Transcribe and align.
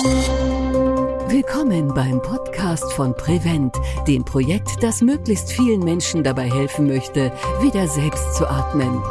Willkommen 0.00 1.92
beim 1.92 2.22
Podcast 2.22 2.90
von 2.94 3.14
Prevent, 3.14 3.76
dem 4.08 4.24
Projekt, 4.24 4.82
das 4.82 5.02
möglichst 5.02 5.52
vielen 5.52 5.80
Menschen 5.80 6.24
dabei 6.24 6.50
helfen 6.50 6.86
möchte, 6.86 7.30
wieder 7.60 7.86
selbst 7.86 8.34
zu 8.34 8.48
atmen. 8.48 9.02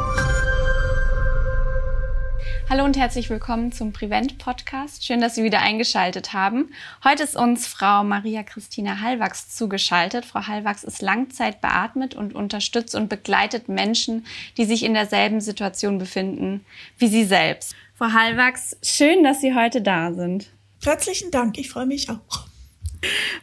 Hallo 2.68 2.84
und 2.84 2.96
herzlich 2.98 3.30
willkommen 3.30 3.70
zum 3.70 3.92
Prevent 3.92 4.38
Podcast. 4.38 5.04
Schön, 5.04 5.20
dass 5.20 5.36
Sie 5.36 5.44
wieder 5.44 5.60
eingeschaltet 5.60 6.32
haben. 6.32 6.72
Heute 7.04 7.22
ist 7.22 7.36
uns 7.36 7.68
Frau 7.68 8.02
Maria 8.02 8.42
Christina 8.42 9.00
Hallwachs 9.00 9.48
zugeschaltet. 9.48 10.24
Frau 10.24 10.48
Hallwachs 10.48 10.82
ist 10.82 11.02
langzeit 11.02 11.60
beatmet 11.60 12.16
und 12.16 12.34
unterstützt 12.34 12.96
und 12.96 13.08
begleitet 13.08 13.68
Menschen, 13.68 14.26
die 14.56 14.64
sich 14.64 14.82
in 14.82 14.94
derselben 14.94 15.40
Situation 15.40 15.98
befinden 15.98 16.64
wie 16.98 17.06
Sie 17.06 17.24
selbst. 17.24 17.76
Frau 17.94 18.12
Hallwachs, 18.12 18.76
schön, 18.82 19.22
dass 19.22 19.40
Sie 19.40 19.54
heute 19.54 19.82
da 19.82 20.12
sind. 20.12 20.50
Herzlichen 20.82 21.30
Dank, 21.30 21.58
ich 21.58 21.68
freue 21.68 21.86
mich 21.86 22.08
auch. 22.08 22.46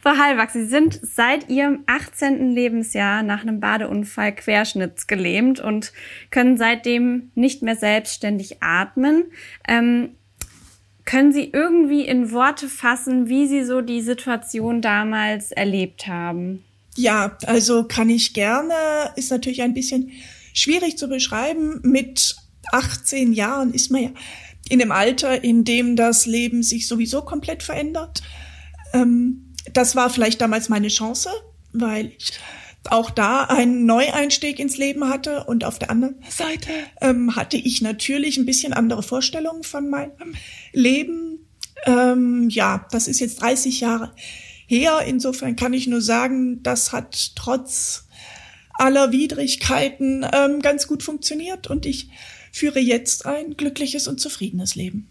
Frau 0.02 0.16
Hallwachs, 0.16 0.52
Sie 0.52 0.66
sind 0.66 1.00
seit 1.02 1.48
Ihrem 1.48 1.80
18. 1.86 2.52
Lebensjahr 2.52 3.22
nach 3.22 3.42
einem 3.42 3.60
Badeunfall 3.60 4.34
querschnittsgelähmt 4.34 5.60
und 5.60 5.92
können 6.30 6.56
seitdem 6.56 7.30
nicht 7.34 7.62
mehr 7.62 7.76
selbstständig 7.76 8.62
atmen. 8.62 9.24
Ähm, 9.66 10.10
können 11.04 11.32
Sie 11.32 11.50
irgendwie 11.52 12.06
in 12.06 12.32
Worte 12.32 12.68
fassen, 12.68 13.28
wie 13.28 13.46
Sie 13.46 13.64
so 13.64 13.80
die 13.80 14.02
Situation 14.02 14.82
damals 14.82 15.52
erlebt 15.52 16.06
haben? 16.06 16.64
Ja, 16.96 17.36
also 17.46 17.84
kann 17.84 18.10
ich 18.10 18.34
gerne. 18.34 18.74
Ist 19.16 19.30
natürlich 19.30 19.62
ein 19.62 19.74
bisschen 19.74 20.10
schwierig 20.52 20.98
zu 20.98 21.08
beschreiben. 21.08 21.80
Mit 21.82 22.36
18 22.72 23.32
Jahren 23.32 23.72
ist 23.72 23.90
man 23.90 24.02
ja 24.02 24.10
in 24.70 24.78
dem 24.78 24.92
Alter, 24.92 25.42
in 25.42 25.64
dem 25.64 25.96
das 25.96 26.26
Leben 26.26 26.62
sich 26.62 26.86
sowieso 26.86 27.22
komplett 27.22 27.62
verändert. 27.62 28.22
Ähm, 28.92 29.54
das 29.72 29.96
war 29.96 30.10
vielleicht 30.10 30.40
damals 30.40 30.68
meine 30.68 30.88
Chance, 30.88 31.30
weil 31.72 32.12
ich 32.18 32.32
auch 32.90 33.10
da 33.10 33.44
einen 33.44 33.86
Neueinstieg 33.86 34.58
ins 34.58 34.76
Leben 34.76 35.08
hatte 35.08 35.44
und 35.44 35.64
auf 35.64 35.78
der 35.78 35.90
anderen 35.90 36.16
Seite 36.28 36.70
ähm, 37.00 37.36
hatte 37.36 37.56
ich 37.56 37.82
natürlich 37.82 38.38
ein 38.38 38.46
bisschen 38.46 38.72
andere 38.72 39.02
Vorstellungen 39.02 39.62
von 39.62 39.90
meinem 39.90 40.34
Leben. 40.72 41.40
Ähm, 41.84 42.48
ja, 42.50 42.86
das 42.90 43.08
ist 43.08 43.20
jetzt 43.20 43.42
30 43.42 43.80
Jahre 43.80 44.12
her. 44.66 45.00
Insofern 45.06 45.56
kann 45.56 45.72
ich 45.72 45.86
nur 45.86 46.00
sagen, 46.00 46.62
das 46.62 46.92
hat 46.92 47.32
trotz 47.36 48.06
aller 48.74 49.12
Widrigkeiten 49.12 50.24
ähm, 50.32 50.62
ganz 50.62 50.86
gut 50.86 51.02
funktioniert 51.02 51.66
und 51.66 51.84
ich 51.84 52.08
führe 52.58 52.80
jetzt 52.80 53.26
ein 53.26 53.56
glückliches 53.56 54.08
und 54.08 54.20
zufriedenes 54.20 54.74
Leben. 54.74 55.08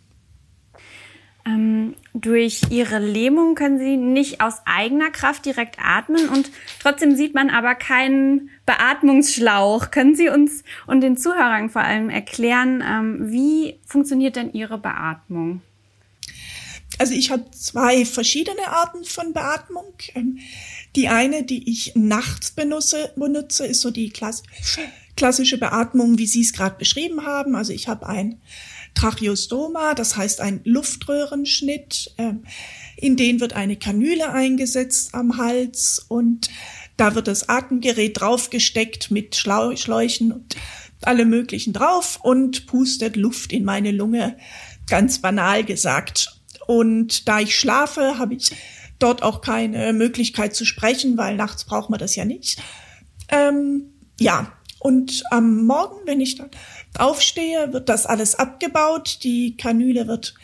Ähm, 1.45 1.95
durch 2.13 2.61
ihre 2.69 2.99
Lähmung 2.99 3.55
können 3.55 3.79
sie 3.79 3.95
nicht 3.95 4.41
aus 4.41 4.55
eigener 4.65 5.11
Kraft 5.11 5.45
direkt 5.45 5.77
atmen 5.81 6.27
und 6.27 6.51
trotzdem 6.81 7.15
sieht 7.15 7.33
man 7.33 7.49
aber 7.49 7.73
keinen 7.73 8.49
Beatmungsschlauch. 8.65 9.91
Können 9.91 10.15
Sie 10.15 10.27
uns 10.27 10.63
und 10.87 10.99
den 10.99 11.15
Zuhörern 11.15 11.69
vor 11.69 11.83
allem 11.83 12.09
erklären, 12.09 12.83
ähm, 12.85 13.31
wie 13.31 13.79
funktioniert 13.85 14.35
denn 14.35 14.51
Ihre 14.51 14.77
Beatmung? 14.77 15.61
Also 16.99 17.13
ich 17.13 17.31
habe 17.31 17.49
zwei 17.51 18.05
verschiedene 18.05 18.67
Arten 18.67 19.05
von 19.05 19.31
Beatmung. 19.31 19.93
Ähm, 20.15 20.39
die 20.95 21.07
eine, 21.09 21.43
die 21.43 21.69
ich 21.69 21.93
nachts 21.95 22.51
benutze, 22.51 23.11
benutze 23.15 23.65
ist 23.65 23.81
so 23.81 23.91
die 23.91 24.09
klassische, 24.09 24.81
klassische 25.15 25.57
Beatmung, 25.57 26.17
wie 26.17 26.27
Sie 26.27 26.41
es 26.41 26.53
gerade 26.53 26.77
beschrieben 26.77 27.25
haben. 27.25 27.55
Also 27.55 27.73
ich 27.73 27.87
habe 27.87 28.07
ein 28.07 28.39
Tracheostoma, 28.95 29.93
das 29.93 30.17
heißt 30.17 30.41
ein 30.41 30.61
Luftröhrenschnitt. 30.63 32.13
Ähm, 32.17 32.43
in 32.95 33.15
den 33.15 33.39
wird 33.39 33.53
eine 33.53 33.75
Kanüle 33.75 34.31
eingesetzt 34.31 35.13
am 35.13 35.37
Hals 35.37 36.03
und 36.07 36.49
da 36.97 37.13
wird 37.13 37.27
das 37.27 37.47
Atemgerät 37.47 38.19
draufgesteckt 38.19 39.11
mit 39.11 39.35
Schläuchen 39.35 40.31
und 40.31 40.55
alle 41.03 41.25
möglichen 41.25 41.73
drauf 41.73 42.19
und 42.23 42.65
pustet 42.65 43.15
Luft 43.15 43.53
in 43.53 43.63
meine 43.63 43.91
Lunge, 43.91 44.35
ganz 44.89 45.19
banal 45.19 45.63
gesagt. 45.63 46.39
Und 46.65 47.27
da 47.27 47.39
ich 47.39 47.55
schlafe, 47.57 48.17
habe 48.17 48.33
ich 48.33 48.51
dort 48.99 49.23
auch 49.23 49.41
keine 49.41 49.93
Möglichkeit 49.93 50.55
zu 50.55 50.65
sprechen, 50.65 51.17
weil 51.17 51.35
nachts 51.35 51.65
braucht 51.65 51.89
man 51.89 51.99
das 51.99 52.15
ja 52.15 52.25
nicht. 52.25 52.61
Ähm, 53.29 53.93
ja, 54.19 54.51
und 54.79 55.23
am 55.31 55.65
Morgen, 55.65 56.05
wenn 56.05 56.21
ich 56.21 56.35
dann 56.35 56.49
aufstehe, 56.97 57.73
wird 57.73 57.89
das 57.89 58.05
alles 58.05 58.35
abgebaut, 58.35 59.19
die 59.23 59.57
Kanüle 59.57 60.07
wird 60.07 60.35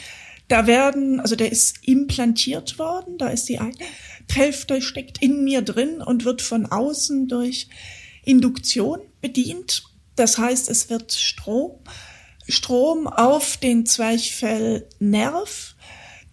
da 0.49 0.67
werden, 0.67 1.21
also 1.21 1.37
der 1.37 1.53
ist 1.53 1.87
implantiert 1.87 2.79
worden, 2.79 3.19
da 3.19 3.29
ist 3.29 3.49
die 3.49 3.59
eine 3.59 3.75
Hälfte 4.31 4.83
steckt 4.83 5.23
in 5.23 5.45
mir 5.45 5.63
drin 5.63 6.03
und 6.03 6.25
wird 6.25 6.43
von 6.43 6.67
außen 6.67 7.29
durch 7.29 7.69
Induktion 8.25 9.01
bedient. 9.21 9.85
Das 10.17 10.39
heißt, 10.39 10.69
es 10.69 10.91
wird 10.91 11.13
Strom, 11.13 11.79
Strom 12.49 13.07
auf 13.07 13.57
den 13.57 13.87
Zwerchfellnerv 13.87 15.77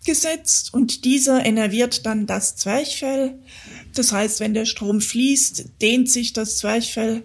gesetzt 0.05 0.73
und 0.73 1.03
dieser 1.03 1.45
enerviert 1.45 2.05
dann 2.05 2.27
das 2.27 2.55
Zwerchfell. 2.55 3.39
Das 3.95 4.11
heißt, 4.11 4.39
wenn 4.39 4.53
der 4.53 4.65
Strom 4.65 5.01
fließt, 5.01 5.81
dehnt 5.81 6.09
sich 6.09 6.33
das 6.33 6.57
Zwerchfell 6.57 7.23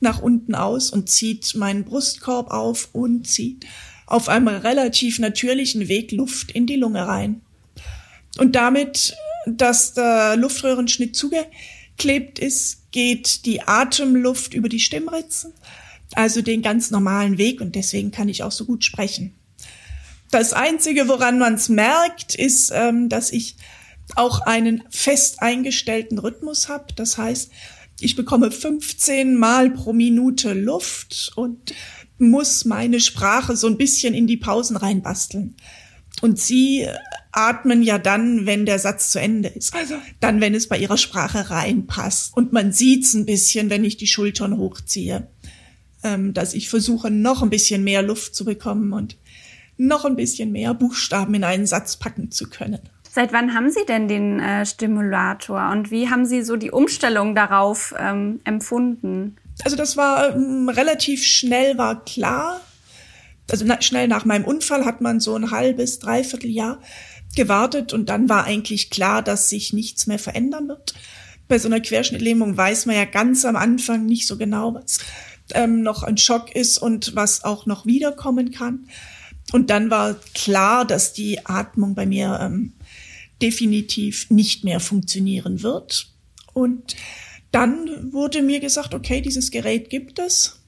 nach 0.00 0.20
unten 0.20 0.54
aus 0.54 0.90
und 0.90 1.08
zieht 1.08 1.54
meinen 1.54 1.84
Brustkorb 1.84 2.50
auf 2.50 2.88
und 2.92 3.26
zieht 3.26 3.66
auf 4.06 4.28
einem 4.28 4.48
relativ 4.48 5.18
natürlichen 5.18 5.88
Weg 5.88 6.12
Luft 6.12 6.50
in 6.50 6.66
die 6.66 6.76
Lunge 6.76 7.06
rein. 7.06 7.42
Und 8.38 8.56
damit, 8.56 9.16
dass 9.46 9.92
der 9.94 10.36
Luftröhrenschnitt 10.36 11.14
zugeklebt 11.14 12.38
ist, 12.38 12.90
geht 12.90 13.44
die 13.44 13.62
Atemluft 13.62 14.54
über 14.54 14.68
die 14.68 14.80
Stimmritzen, 14.80 15.52
also 16.14 16.40
den 16.40 16.62
ganz 16.62 16.90
normalen 16.90 17.36
Weg 17.36 17.60
und 17.60 17.74
deswegen 17.74 18.10
kann 18.10 18.28
ich 18.28 18.42
auch 18.42 18.52
so 18.52 18.64
gut 18.64 18.84
sprechen. 18.84 19.34
Das 20.30 20.52
Einzige, 20.52 21.08
woran 21.08 21.38
man 21.38 21.54
es 21.54 21.68
merkt, 21.68 22.34
ist, 22.34 22.70
ähm, 22.74 23.08
dass 23.08 23.30
ich 23.30 23.56
auch 24.16 24.40
einen 24.40 24.82
fest 24.90 25.42
eingestellten 25.42 26.18
Rhythmus 26.18 26.68
habe. 26.68 26.92
Das 26.96 27.18
heißt, 27.18 27.50
ich 28.00 28.16
bekomme 28.16 28.50
15 28.50 29.34
Mal 29.34 29.70
pro 29.70 29.92
Minute 29.92 30.52
Luft 30.52 31.32
und 31.36 31.74
muss 32.18 32.64
meine 32.64 33.00
Sprache 33.00 33.56
so 33.56 33.66
ein 33.66 33.78
bisschen 33.78 34.14
in 34.14 34.26
die 34.26 34.36
Pausen 34.36 34.76
reinbasteln. 34.76 35.56
Und 36.20 36.38
sie 36.38 36.86
atmen 37.32 37.82
ja 37.82 37.98
dann, 37.98 38.46
wenn 38.46 38.66
der 38.66 38.78
Satz 38.78 39.10
zu 39.10 39.20
Ende 39.20 39.48
ist. 39.48 39.74
Also 39.74 39.94
dann, 40.20 40.40
wenn 40.40 40.54
es 40.54 40.68
bei 40.68 40.78
ihrer 40.78 40.96
Sprache 40.96 41.50
reinpasst. 41.50 42.36
Und 42.36 42.52
man 42.52 42.72
sieht's 42.72 43.14
ein 43.14 43.26
bisschen, 43.26 43.70
wenn 43.70 43.84
ich 43.84 43.96
die 43.96 44.08
Schultern 44.08 44.58
hochziehe, 44.58 45.28
ähm, 46.02 46.34
dass 46.34 46.54
ich 46.54 46.68
versuche, 46.68 47.10
noch 47.10 47.42
ein 47.42 47.50
bisschen 47.50 47.84
mehr 47.84 48.02
Luft 48.02 48.34
zu 48.34 48.44
bekommen 48.44 48.92
und 48.92 49.16
noch 49.76 50.04
ein 50.04 50.16
bisschen 50.16 50.50
mehr 50.50 50.74
Buchstaben 50.74 51.34
in 51.34 51.44
einen 51.44 51.66
Satz 51.66 51.96
packen 51.96 52.32
zu 52.32 52.48
können. 52.48 52.80
Seit 53.18 53.32
wann 53.32 53.52
haben 53.52 53.68
Sie 53.68 53.84
denn 53.84 54.06
den 54.06 54.38
äh, 54.38 54.64
Stimulator 54.64 55.70
und 55.72 55.90
wie 55.90 56.08
haben 56.08 56.24
Sie 56.24 56.42
so 56.42 56.54
die 56.54 56.70
Umstellung 56.70 57.34
darauf 57.34 57.92
ähm, 57.98 58.38
empfunden? 58.44 59.34
Also 59.64 59.74
das 59.74 59.96
war 59.96 60.36
ähm, 60.36 60.68
relativ 60.68 61.24
schnell, 61.24 61.76
war 61.78 62.04
klar. 62.04 62.60
Also 63.50 63.64
na, 63.66 63.82
schnell 63.82 64.06
nach 64.06 64.24
meinem 64.24 64.44
Unfall 64.44 64.84
hat 64.84 65.00
man 65.00 65.18
so 65.18 65.34
ein 65.34 65.50
halbes, 65.50 65.98
dreiviertel 65.98 66.48
Jahr 66.48 66.78
gewartet 67.34 67.92
und 67.92 68.08
dann 68.08 68.28
war 68.28 68.44
eigentlich 68.44 68.88
klar, 68.88 69.20
dass 69.20 69.48
sich 69.48 69.72
nichts 69.72 70.06
mehr 70.06 70.20
verändern 70.20 70.68
wird. 70.68 70.94
Bei 71.48 71.58
so 71.58 71.66
einer 71.66 71.80
Querschnittlähmung 71.80 72.56
weiß 72.56 72.86
man 72.86 72.94
ja 72.94 73.04
ganz 73.04 73.44
am 73.44 73.56
Anfang 73.56 74.06
nicht 74.06 74.28
so 74.28 74.38
genau, 74.38 74.74
was 74.74 75.00
ähm, 75.54 75.82
noch 75.82 76.04
ein 76.04 76.18
Schock 76.18 76.54
ist 76.54 76.78
und 76.78 77.16
was 77.16 77.42
auch 77.42 77.66
noch 77.66 77.84
wiederkommen 77.84 78.52
kann. 78.52 78.86
Und 79.50 79.70
dann 79.70 79.90
war 79.90 80.14
klar, 80.34 80.84
dass 80.84 81.14
die 81.14 81.46
Atmung 81.46 81.96
bei 81.96 82.06
mir 82.06 82.38
ähm, 82.40 82.74
definitiv 83.42 84.30
nicht 84.30 84.64
mehr 84.64 84.80
funktionieren 84.80 85.62
wird. 85.62 86.08
Und 86.52 86.96
dann 87.52 88.12
wurde 88.12 88.42
mir 88.42 88.58
gesagt, 88.60 88.94
okay, 88.94 89.20
dieses 89.20 89.50
Gerät 89.50 89.90
gibt 89.90 90.18
es. 90.18 90.60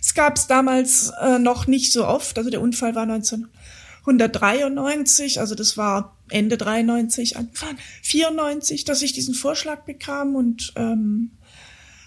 Es 0.00 0.14
gab 0.14 0.36
es 0.36 0.46
damals 0.46 1.12
äh, 1.20 1.38
noch 1.38 1.66
nicht 1.66 1.92
so 1.92 2.06
oft. 2.06 2.38
Also 2.38 2.50
der 2.50 2.60
Unfall 2.60 2.94
war 2.94 3.04
1993, 3.04 5.40
also 5.40 5.54
das 5.54 5.78
war 5.78 6.18
Ende 6.28 6.58
93, 6.58 7.36
Anfang 7.36 7.76
94, 8.02 8.84
dass 8.84 9.02
ich 9.02 9.12
diesen 9.12 9.34
Vorschlag 9.34 9.82
bekam 9.84 10.36
und 10.36 10.72
ähm, 10.76 11.32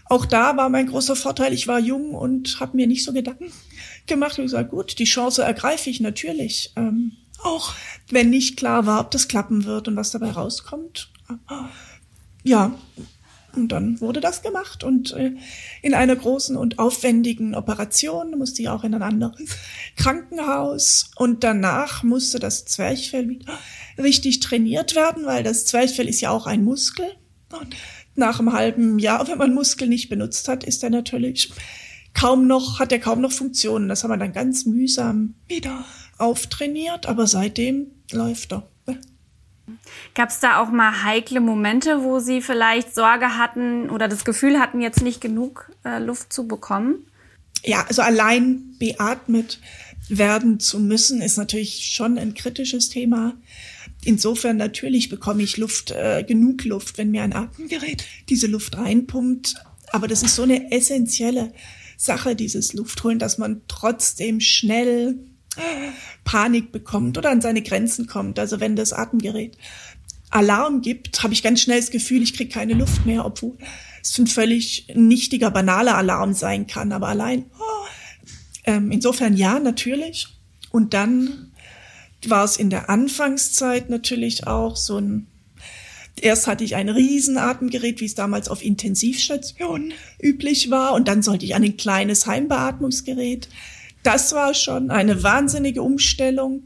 auch 0.09 0.25
da 0.25 0.55
war 0.55 0.69
mein 0.69 0.87
großer 0.87 1.17
Vorteil, 1.17 1.51
ich 1.53 1.67
war 1.67 1.79
jung 1.79 2.13
und 2.13 2.61
habe 2.61 2.77
mir 2.77 2.87
nicht 2.87 3.03
so 3.03 3.11
Gedanken 3.11 3.51
gemacht 4.05 4.39
und 4.39 4.45
gesagt, 4.45 4.71
gut, 4.71 4.99
die 4.99 5.03
Chance 5.03 5.43
ergreife 5.43 5.89
ich 5.89 5.99
natürlich. 5.99 6.71
Ähm, 6.77 7.11
auch 7.43 7.73
wenn 8.09 8.29
nicht 8.29 8.57
klar 8.57 8.85
war, 8.85 9.01
ob 9.01 9.11
das 9.11 9.27
klappen 9.27 9.65
wird 9.65 9.87
und 9.87 9.95
was 9.95 10.11
dabei 10.11 10.31
rauskommt. 10.31 11.11
Ja, 12.43 12.73
und 13.57 13.71
dann 13.71 13.99
wurde 13.99 14.21
das 14.21 14.43
gemacht 14.43 14.83
und 14.83 15.13
äh, 15.13 15.31
in 15.81 15.93
einer 15.93 16.15
großen 16.15 16.55
und 16.55 16.77
aufwendigen 16.77 17.55
Operation 17.55 18.37
musste 18.37 18.61
ich 18.61 18.69
auch 18.69 18.83
in 18.83 18.93
ein 18.93 19.01
anderes 19.01 19.57
Krankenhaus 19.95 21.09
und 21.15 21.43
danach 21.43 22.03
musste 22.03 22.39
das 22.39 22.65
Zwerchfell 22.65 23.27
wieder 23.29 23.57
richtig 23.97 24.41
trainiert 24.41 24.95
werden, 24.95 25.25
weil 25.25 25.43
das 25.43 25.65
Zwerchfell 25.65 26.07
ist 26.07 26.21
ja 26.21 26.29
auch 26.29 26.45
ein 26.45 26.63
Muskel. 26.63 27.07
Und 27.59 27.75
nach 28.15 28.39
einem 28.39 28.53
halben 28.53 28.99
Jahr, 28.99 29.27
wenn 29.27 29.39
man 29.39 29.53
Muskel 29.53 29.87
nicht 29.87 30.09
benutzt 30.09 30.47
hat, 30.47 30.63
ist 30.63 30.83
er 30.83 30.91
natürlich 30.91 31.51
kaum 32.13 32.47
noch, 32.47 32.79
hat 32.79 32.91
er 32.91 32.99
kaum 32.99 33.21
noch 33.21 33.31
Funktionen. 33.31 33.89
Das 33.89 34.03
haben 34.03 34.11
wir 34.11 34.17
dann 34.17 34.33
ganz 34.33 34.65
mühsam 34.65 35.33
wieder 35.47 35.83
auftrainiert, 36.17 37.05
aber 37.05 37.27
seitdem 37.27 37.91
läuft 38.11 38.53
er. 38.53 38.67
Gab 40.13 40.29
es 40.29 40.39
da 40.39 40.61
auch 40.61 40.71
mal 40.71 41.03
heikle 41.03 41.41
Momente, 41.41 42.03
wo 42.03 42.19
Sie 42.19 42.41
vielleicht 42.41 42.95
Sorge 42.95 43.37
hatten 43.37 43.89
oder 43.89 44.07
das 44.07 44.25
Gefühl 44.25 44.59
hatten, 44.59 44.81
jetzt 44.81 45.01
nicht 45.01 45.21
genug 45.21 45.71
äh, 45.83 45.99
Luft 45.99 46.31
zu 46.31 46.47
bekommen? 46.47 47.05
Ja, 47.63 47.85
also 47.87 48.01
allein 48.01 48.75
beatmet 48.79 49.59
werden 50.09 50.59
zu 50.59 50.79
müssen, 50.79 51.21
ist 51.21 51.37
natürlich 51.37 51.91
schon 51.93 52.17
ein 52.17 52.33
kritisches 52.33 52.89
Thema. 52.89 53.33
Insofern 54.05 54.57
natürlich 54.57 55.09
bekomme 55.09 55.43
ich 55.43 55.57
Luft, 55.57 55.91
äh, 55.91 56.23
genug 56.23 56.63
Luft, 56.63 56.97
wenn 56.97 57.11
mir 57.11 57.23
ein 57.23 57.33
Atemgerät 57.33 58.05
diese 58.29 58.47
Luft 58.47 58.77
reinpumpt. 58.77 59.55
Aber 59.91 60.07
das 60.07 60.23
ist 60.23 60.35
so 60.35 60.43
eine 60.43 60.71
essentielle 60.71 61.51
Sache, 61.97 62.35
dieses 62.35 62.73
Luftholen, 62.73 63.19
dass 63.19 63.37
man 63.37 63.61
trotzdem 63.67 64.39
schnell 64.39 65.17
Panik 66.23 66.71
bekommt 66.71 67.17
oder 67.17 67.29
an 67.29 67.41
seine 67.41 67.61
Grenzen 67.61 68.07
kommt. 68.07 68.39
Also 68.39 68.59
wenn 68.59 68.75
das 68.75 68.93
Atemgerät 68.93 69.57
Alarm 70.29 70.81
gibt, 70.81 71.23
habe 71.23 71.33
ich 71.33 71.43
ganz 71.43 71.61
schnell 71.61 71.79
das 71.79 71.91
Gefühl, 71.91 72.21
ich 72.21 72.33
kriege 72.33 72.51
keine 72.51 72.73
Luft 72.73 73.05
mehr, 73.05 73.25
obwohl 73.25 73.57
es 74.01 74.17
ein 74.17 74.27
völlig 74.27 74.87
nichtiger, 74.93 75.51
banaler 75.51 75.97
Alarm 75.97 76.33
sein 76.33 76.67
kann. 76.67 76.91
Aber 76.91 77.07
allein, 77.07 77.45
oh, 77.57 77.85
ähm, 78.65 78.91
insofern 78.91 79.35
ja, 79.35 79.59
natürlich. 79.59 80.27
Und 80.71 80.93
dann 80.93 81.53
war 82.25 82.43
es 82.43 82.57
in 82.57 82.69
der 82.69 82.89
Anfangszeit 82.89 83.89
natürlich 83.89 84.47
auch 84.47 84.75
so 84.75 84.97
ein 84.97 85.27
Erst 86.19 86.47
hatte 86.47 86.63
ich 86.63 86.75
ein 86.75 86.89
Riesenatemgerät, 86.89 88.01
wie 88.01 88.05
es 88.05 88.15
damals 88.15 88.49
auf 88.49 88.63
Intensivstationen 88.63 89.93
üblich 90.19 90.71
war, 90.71 90.93
und 90.93 91.07
dann 91.07 91.21
sollte 91.21 91.45
ich 91.45 91.53
an 91.53 91.63
ein 91.63 91.77
kleines 91.77 92.25
Heimbeatmungsgerät. 92.25 93.49
Das 94.07 94.31
war 94.31 94.53
schon 94.53 94.89
eine 94.89 95.21
wahnsinnige 95.21 95.81
Umstellung. 95.81 96.63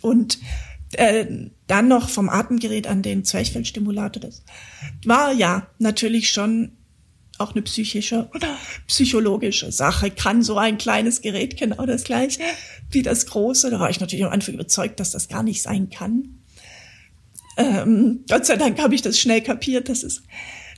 Und 0.00 0.38
äh, 0.92 1.26
dann 1.66 1.88
noch 1.88 2.08
vom 2.08 2.28
Atemgerät 2.28 2.86
an 2.86 3.02
den 3.02 3.24
Zwerchfellstimulator. 3.24 4.22
Das 4.22 4.44
war 5.04 5.32
ja 5.32 5.66
natürlich 5.80 6.30
schon 6.30 6.70
auch 7.38 7.50
eine 7.50 7.62
psychische 7.62 8.28
oder 8.32 8.56
psychologische 8.86 9.72
Sache. 9.72 10.12
Kann 10.12 10.44
so 10.44 10.56
ein 10.56 10.78
kleines 10.78 11.20
Gerät 11.20 11.56
genau 11.56 11.84
das 11.84 12.04
gleiche 12.04 12.42
wie 12.90 13.02
das 13.02 13.26
große? 13.26 13.70
Da 13.70 13.80
war 13.80 13.90
ich 13.90 13.98
natürlich 13.98 14.24
am 14.24 14.30
Anfang 14.30 14.54
überzeugt, 14.54 15.00
dass 15.00 15.10
das 15.10 15.26
gar 15.26 15.42
nicht 15.42 15.62
sein 15.62 15.90
kann. 15.90 16.44
Ähm, 17.56 18.24
Gott 18.28 18.46
sei 18.46 18.54
Dank 18.54 18.80
habe 18.80 18.94
ich 18.94 19.02
das 19.02 19.18
schnell 19.18 19.40
kapiert, 19.40 19.88
dass 19.88 20.04
es 20.04 20.22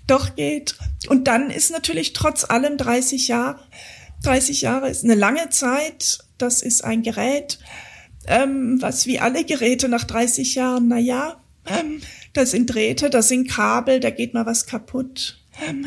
doch 0.07 0.35
geht. 0.35 0.77
Und 1.09 1.29
dann 1.29 1.51
ist 1.51 1.73
natürlich 1.73 2.15
trotz 2.15 2.45
allem 2.49 2.79
30 2.79 3.29
Jahre, 3.29 3.61
30 4.27 4.63
Jahre 4.63 4.89
ist 4.89 5.05
eine 5.05 5.15
lange 5.15 5.51
Zeit. 5.51 6.19
Das 6.39 6.63
ist 6.63 6.85
ein 6.85 7.03
Gerät, 7.03 7.59
ähm, 8.27 8.81
was 8.83 9.07
wie 9.07 9.21
alle 9.21 9.45
Geräte 9.45 9.89
nach 9.89 10.05
30 10.05 10.55
Jahren, 10.55 10.89
na 10.89 10.99
ja, 10.99 11.41
ähm, 11.67 12.01
das 12.33 12.51
sind 12.51 12.67
Drähte, 12.67 13.09
das 13.09 13.29
sind 13.29 13.49
Kabel, 13.49 14.01
da 14.01 14.11
geht 14.11 14.35
mal 14.35 14.47
was 14.47 14.67
kaputt. 14.67 15.39
Ähm, 15.67 15.87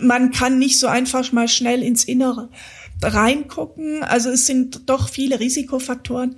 man 0.00 0.30
kann 0.30 0.58
nicht 0.58 0.78
so 0.78 0.86
einfach 0.86 1.32
mal 1.32 1.48
schnell 1.48 1.82
ins 1.82 2.04
Innere 2.04 2.48
reingucken. 3.02 4.02
Also 4.02 4.30
es 4.30 4.46
sind 4.46 4.88
doch 4.88 5.08
viele 5.08 5.40
Risikofaktoren, 5.40 6.36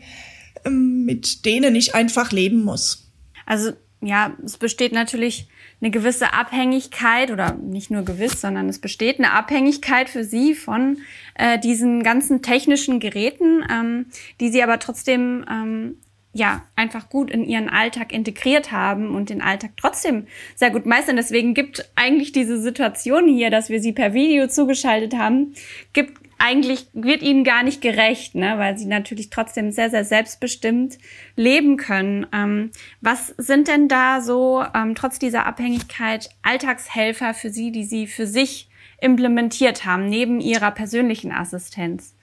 ähm, 0.65 1.05
mit 1.05 1.45
denen 1.45 1.75
ich 1.75 1.95
einfach 1.95 2.33
leben 2.33 2.65
muss. 2.65 3.11
Also 3.47 3.73
ja, 4.01 4.37
es 4.45 4.57
besteht 4.57 4.93
natürlich 4.93 5.49
eine 5.83 5.91
gewisse 5.91 6.33
Abhängigkeit 6.33 7.33
oder 7.33 7.55
nicht 7.55 7.91
nur 7.91 8.05
gewiss, 8.05 8.41
sondern 8.41 8.69
es 8.69 8.79
besteht 8.79 9.19
eine 9.19 9.33
Abhängigkeit 9.33 10.09
für 10.09 10.23
Sie 10.23 10.55
von 10.55 10.99
äh, 11.35 11.59
diesen 11.59 12.05
ganzen 12.05 12.41
technischen 12.41 13.01
Geräten, 13.01 13.65
ähm, 13.69 14.07
die 14.41 14.51
Sie 14.51 14.63
aber 14.63 14.79
trotzdem 14.79 15.45
ähm, 15.51 15.97
ja 16.33 16.63
einfach 16.77 17.09
gut 17.09 17.31
in 17.31 17.45
Ihren 17.45 17.69
Alltag 17.69 18.13
integriert 18.13 18.73
haben 18.73 19.15
und 19.15 19.31
den 19.31 19.43
Alltag 19.43 19.73
trotzdem 19.77 20.27
sehr 20.55 20.71
gut 20.71 20.87
meistern. 20.87 21.17
Deswegen 21.17 21.55
gibt 21.55 21.91
eigentlich 21.95 22.33
diese 22.33 22.61
Situation 22.61 23.29
hier, 23.29 23.51
dass 23.51 23.69
wir 23.69 23.81
Sie 23.81 23.93
per 23.93 24.15
Video 24.15 24.49
zugeschaltet 24.49 25.15
haben, 25.15 25.55
gibt 25.93 26.23
eigentlich 26.43 26.89
wird 26.93 27.23
ihnen 27.23 27.45
gar 27.45 27.63
nicht 27.63 27.81
gerecht, 27.81 28.35
ne? 28.35 28.59
weil 28.59 28.77
sie 28.77 28.87
natürlich 28.87 29.31
trotzdem 29.31 29.71
sehr, 29.71 29.91
sehr 29.91 30.05
selbstbestimmt 30.05 30.99
leben 31.37 31.77
können. 31.77 32.27
Ähm, 32.33 32.73
was 33.01 33.29
sind 33.39 33.69
denn 33.69 33.87
da 33.87 34.21
so, 34.21 34.65
ähm, 34.75 34.97
trotz 34.97 35.21
dieser 35.21 35.47
Abhängigkeit, 35.47 36.31
Alltagshelfer 36.43 37.33
für 37.33 37.51
Sie, 37.51 37.71
die 37.71 37.85
Sie 37.85 38.09
für 38.09 38.27
sich 38.27 38.69
implementiert 39.01 39.85
haben, 39.85 40.09
neben 40.09 40.41
Ihrer 40.41 40.73
persönlichen 40.73 41.31
Assistenz? 41.31 42.17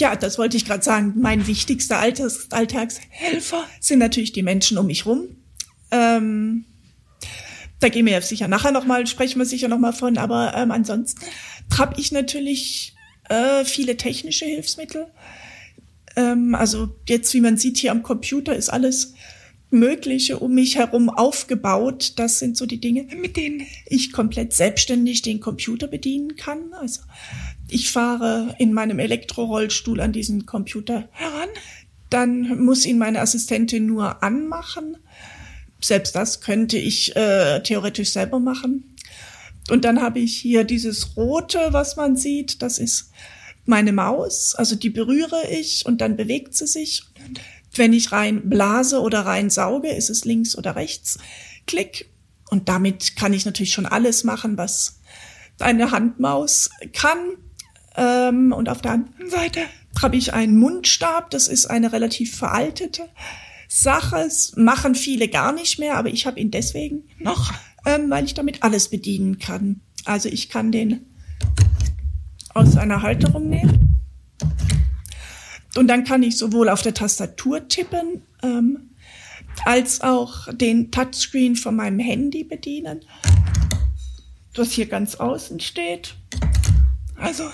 Ja, 0.00 0.14
das 0.16 0.38
wollte 0.38 0.56
ich 0.56 0.64
gerade 0.64 0.84
sagen. 0.84 1.14
Mein 1.16 1.46
wichtigster 1.46 1.98
Alltags 1.98 2.48
Alltagshelfer 2.50 3.64
sind 3.80 3.98
natürlich 3.98 4.32
die 4.32 4.42
Menschen 4.42 4.78
um 4.78 4.86
mich 4.86 5.06
rum. 5.06 5.36
Ähm, 5.90 6.64
da 7.80 7.88
gehen 7.88 8.06
wir 8.06 8.12
ja 8.12 8.20
sicher 8.20 8.48
nachher 8.48 8.72
nochmal, 8.72 9.06
sprechen 9.06 9.38
wir 9.38 9.46
sicher 9.46 9.68
nochmal 9.68 9.92
von, 9.92 10.18
aber 10.18 10.54
ähm, 10.56 10.70
ansonsten 10.70 11.20
habe 11.76 12.00
ich 12.00 12.12
natürlich 12.12 12.94
äh, 13.28 13.64
viele 13.64 13.96
technische 13.96 14.44
Hilfsmittel. 14.44 15.06
Ähm, 16.16 16.54
also 16.54 16.94
jetzt, 17.08 17.32
wie 17.34 17.40
man 17.40 17.56
sieht, 17.56 17.78
hier 17.78 17.92
am 17.92 18.02
Computer 18.02 18.54
ist 18.54 18.68
alles 18.68 19.14
Mögliche 19.70 20.38
um 20.38 20.54
mich 20.54 20.76
herum 20.76 21.10
aufgebaut. 21.10 22.14
Das 22.16 22.38
sind 22.38 22.56
so 22.56 22.64
die 22.64 22.80
Dinge, 22.80 23.06
mit 23.20 23.36
denen 23.36 23.66
ich 23.86 24.12
komplett 24.12 24.52
selbstständig 24.52 25.22
den 25.22 25.40
Computer 25.40 25.86
bedienen 25.86 26.36
kann. 26.36 26.72
Also 26.72 27.02
ich 27.68 27.90
fahre 27.90 28.54
in 28.58 28.72
meinem 28.72 28.98
Elektrorollstuhl 28.98 30.00
an 30.00 30.12
diesen 30.12 30.46
Computer 30.46 31.08
heran. 31.12 31.48
Dann 32.08 32.64
muss 32.64 32.86
ihn 32.86 32.98
meine 32.98 33.20
Assistentin 33.20 33.84
nur 33.84 34.22
anmachen. 34.22 34.96
Selbst 35.80 36.14
das 36.14 36.40
könnte 36.40 36.78
ich 36.78 37.14
äh, 37.14 37.62
theoretisch 37.62 38.12
selber 38.12 38.40
machen. 38.40 38.96
Und 39.70 39.84
dann 39.84 40.00
habe 40.00 40.18
ich 40.18 40.36
hier 40.36 40.64
dieses 40.64 41.16
rote, 41.16 41.58
was 41.70 41.96
man 41.96 42.16
sieht. 42.16 42.62
Das 42.62 42.78
ist 42.78 43.12
meine 43.66 43.92
Maus. 43.92 44.54
Also 44.54 44.74
die 44.76 44.90
berühre 44.90 45.42
ich 45.50 45.84
und 45.84 46.00
dann 46.00 46.16
bewegt 46.16 46.54
sie 46.54 46.66
sich. 46.66 47.04
Wenn 47.74 47.92
ich 47.92 48.12
rein 48.12 48.48
blase 48.48 49.00
oder 49.00 49.20
rein 49.20 49.50
sauge, 49.50 49.88
ist 49.88 50.10
es 50.10 50.24
links 50.24 50.56
oder 50.56 50.76
rechts. 50.76 51.18
Klick. 51.66 52.10
Und 52.50 52.68
damit 52.68 53.16
kann 53.16 53.32
ich 53.32 53.44
natürlich 53.44 53.72
schon 53.72 53.86
alles 53.86 54.24
machen, 54.24 54.56
was 54.56 55.00
eine 55.58 55.90
Handmaus 55.90 56.70
kann. 56.92 57.18
Ähm, 57.96 58.52
und 58.52 58.68
auf 58.68 58.80
der 58.80 58.92
anderen 58.92 59.30
Seite 59.30 59.60
habe 60.00 60.16
ich 60.16 60.32
einen 60.32 60.56
Mundstab. 60.58 61.30
Das 61.30 61.48
ist 61.48 61.66
eine 61.66 61.92
relativ 61.92 62.36
veraltete 62.36 63.08
Sache. 63.68 64.20
Es 64.20 64.56
machen 64.56 64.94
viele 64.94 65.28
gar 65.28 65.52
nicht 65.52 65.78
mehr, 65.78 65.96
aber 65.96 66.08
ich 66.08 66.26
habe 66.26 66.40
ihn 66.40 66.50
deswegen 66.50 67.04
noch 67.18 67.52
ähm, 67.88 68.10
weil 68.10 68.24
ich 68.24 68.34
damit 68.34 68.62
alles 68.62 68.88
bedienen 68.88 69.38
kann. 69.38 69.80
Also 70.04 70.28
ich 70.28 70.48
kann 70.48 70.72
den 70.72 71.06
aus 72.54 72.76
einer 72.76 73.02
Halterung 73.02 73.48
nehmen 73.48 73.87
und 75.76 75.88
dann 75.88 76.04
kann 76.04 76.22
ich 76.22 76.36
sowohl 76.36 76.68
auf 76.68 76.82
der 76.82 76.94
Tastatur 76.94 77.68
tippen 77.68 78.22
ähm, 78.42 78.90
als 79.64 80.00
auch 80.00 80.52
den 80.52 80.90
Touchscreen 80.90 81.56
von 81.56 81.76
meinem 81.76 81.98
Handy 81.98 82.44
bedienen, 82.44 83.00
das 84.54 84.72
hier 84.72 84.86
ganz 84.86 85.16
außen 85.16 85.60
steht. 85.60 86.14
Also 87.16 87.44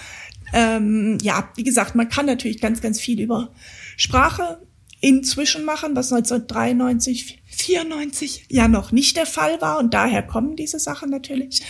ähm, 0.52 1.18
ja, 1.22 1.50
wie 1.56 1.64
gesagt, 1.64 1.94
man 1.94 2.08
kann 2.08 2.26
natürlich 2.26 2.60
ganz, 2.60 2.80
ganz 2.80 3.00
viel 3.00 3.20
über 3.20 3.52
Sprache 3.96 4.60
inzwischen 5.00 5.64
machen, 5.64 5.96
was 5.96 6.12
1993, 6.12 7.42
94 7.46 8.46
ja 8.48 8.68
noch 8.68 8.92
nicht 8.92 9.16
der 9.16 9.26
Fall 9.26 9.60
war 9.60 9.78
und 9.78 9.92
daher 9.92 10.22
kommen 10.22 10.56
diese 10.56 10.78
Sachen 10.78 11.10
natürlich. 11.10 11.62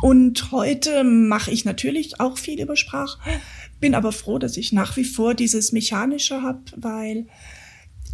Und 0.00 0.52
heute 0.52 1.02
mache 1.02 1.50
ich 1.50 1.64
natürlich 1.64 2.20
auch 2.20 2.38
viel 2.38 2.60
über 2.60 2.76
Sprache, 2.76 3.18
bin 3.80 3.94
aber 3.94 4.12
froh, 4.12 4.38
dass 4.38 4.56
ich 4.56 4.72
nach 4.72 4.96
wie 4.96 5.04
vor 5.04 5.34
dieses 5.34 5.72
Mechanische 5.72 6.42
habe, 6.42 6.62
weil 6.76 7.26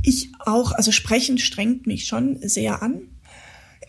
ich 0.02 0.30
auch, 0.40 0.72
also 0.72 0.92
sprechen 0.92 1.38
strengt 1.38 1.86
mich 1.86 2.06
schon 2.06 2.38
sehr 2.42 2.82
an. 2.82 3.08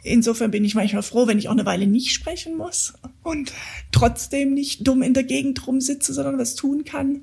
Insofern 0.04 0.52
bin 0.52 0.64
ich 0.64 0.76
manchmal 0.76 1.04
froh, 1.04 1.28
wenn 1.28 1.40
ich 1.40 1.50
auch 1.50 1.54
eine 1.54 1.66
Weile 1.66 1.88
nicht 1.88 2.12
sprechen 2.12 2.56
muss. 2.58 2.94
und 3.24 3.52
trotzdem 3.92 4.54
nicht 4.54 4.88
dumm 4.88 5.02
in 5.02 5.14
der 5.14 5.24
Gegend 5.24 5.66
rumsitze, 5.66 6.14
sondern 6.14 6.38
was 6.38 6.56
tun 6.56 6.84
kann. 6.86 7.22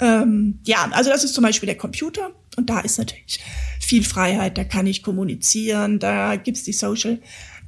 Ähm, 0.00 0.58
ja, 0.64 0.90
also 0.90 1.10
das 1.10 1.22
ist 1.22 1.34
zum 1.34 1.44
Beispiel 1.44 1.68
der 1.68 1.76
Computer 1.76 2.32
und 2.56 2.68
da 2.68 2.80
ist 2.80 2.98
natürlich 2.98 3.40
viel 3.78 4.02
Freiheit, 4.02 4.58
da 4.58 4.64
kann 4.64 4.86
ich 4.86 5.02
kommunizieren, 5.02 6.00
da 6.00 6.34
gibt's 6.36 6.64
die 6.64 6.72
Social 6.72 7.20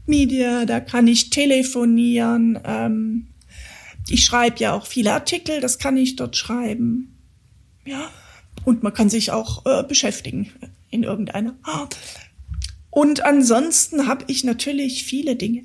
Media, 0.06 0.64
da 0.64 0.80
kann 0.80 1.06
ich 1.06 1.30
telefonieren. 1.30 2.58
Ähm, 2.64 3.28
ich 4.08 4.24
schreibe 4.24 4.58
ja 4.58 4.72
auch 4.72 4.86
viele 4.86 5.12
Artikel, 5.12 5.60
das 5.60 5.78
kann 5.78 5.96
ich 5.96 6.16
dort 6.16 6.36
schreiben. 6.36 7.18
Ja, 7.86 8.10
und 8.64 8.82
man 8.82 8.94
kann 8.94 9.10
sich 9.10 9.30
auch 9.30 9.64
äh, 9.66 9.82
beschäftigen 9.82 10.50
in 10.90 11.02
irgendeiner 11.02 11.54
Art. 11.62 11.96
Und 12.90 13.24
ansonsten 13.24 14.06
habe 14.06 14.24
ich 14.28 14.44
natürlich 14.44 15.04
viele 15.04 15.36
Dinge 15.36 15.64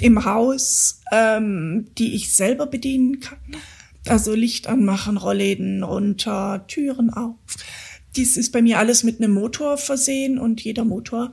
im 0.00 0.24
Haus, 0.24 1.00
ähm, 1.10 1.86
die 1.96 2.14
ich 2.14 2.34
selber 2.34 2.66
bedienen 2.66 3.20
kann. 3.20 3.38
Also 4.06 4.34
Licht 4.34 4.68
anmachen, 4.68 5.16
Rollläden 5.16 5.82
runter, 5.82 6.64
Türen 6.68 7.10
auf. 7.10 7.34
Dies 8.14 8.36
ist 8.36 8.52
bei 8.52 8.62
mir 8.62 8.78
alles 8.78 9.02
mit 9.02 9.20
einem 9.20 9.32
Motor 9.32 9.78
versehen 9.78 10.38
und 10.38 10.62
jeder 10.62 10.84
Motor 10.84 11.32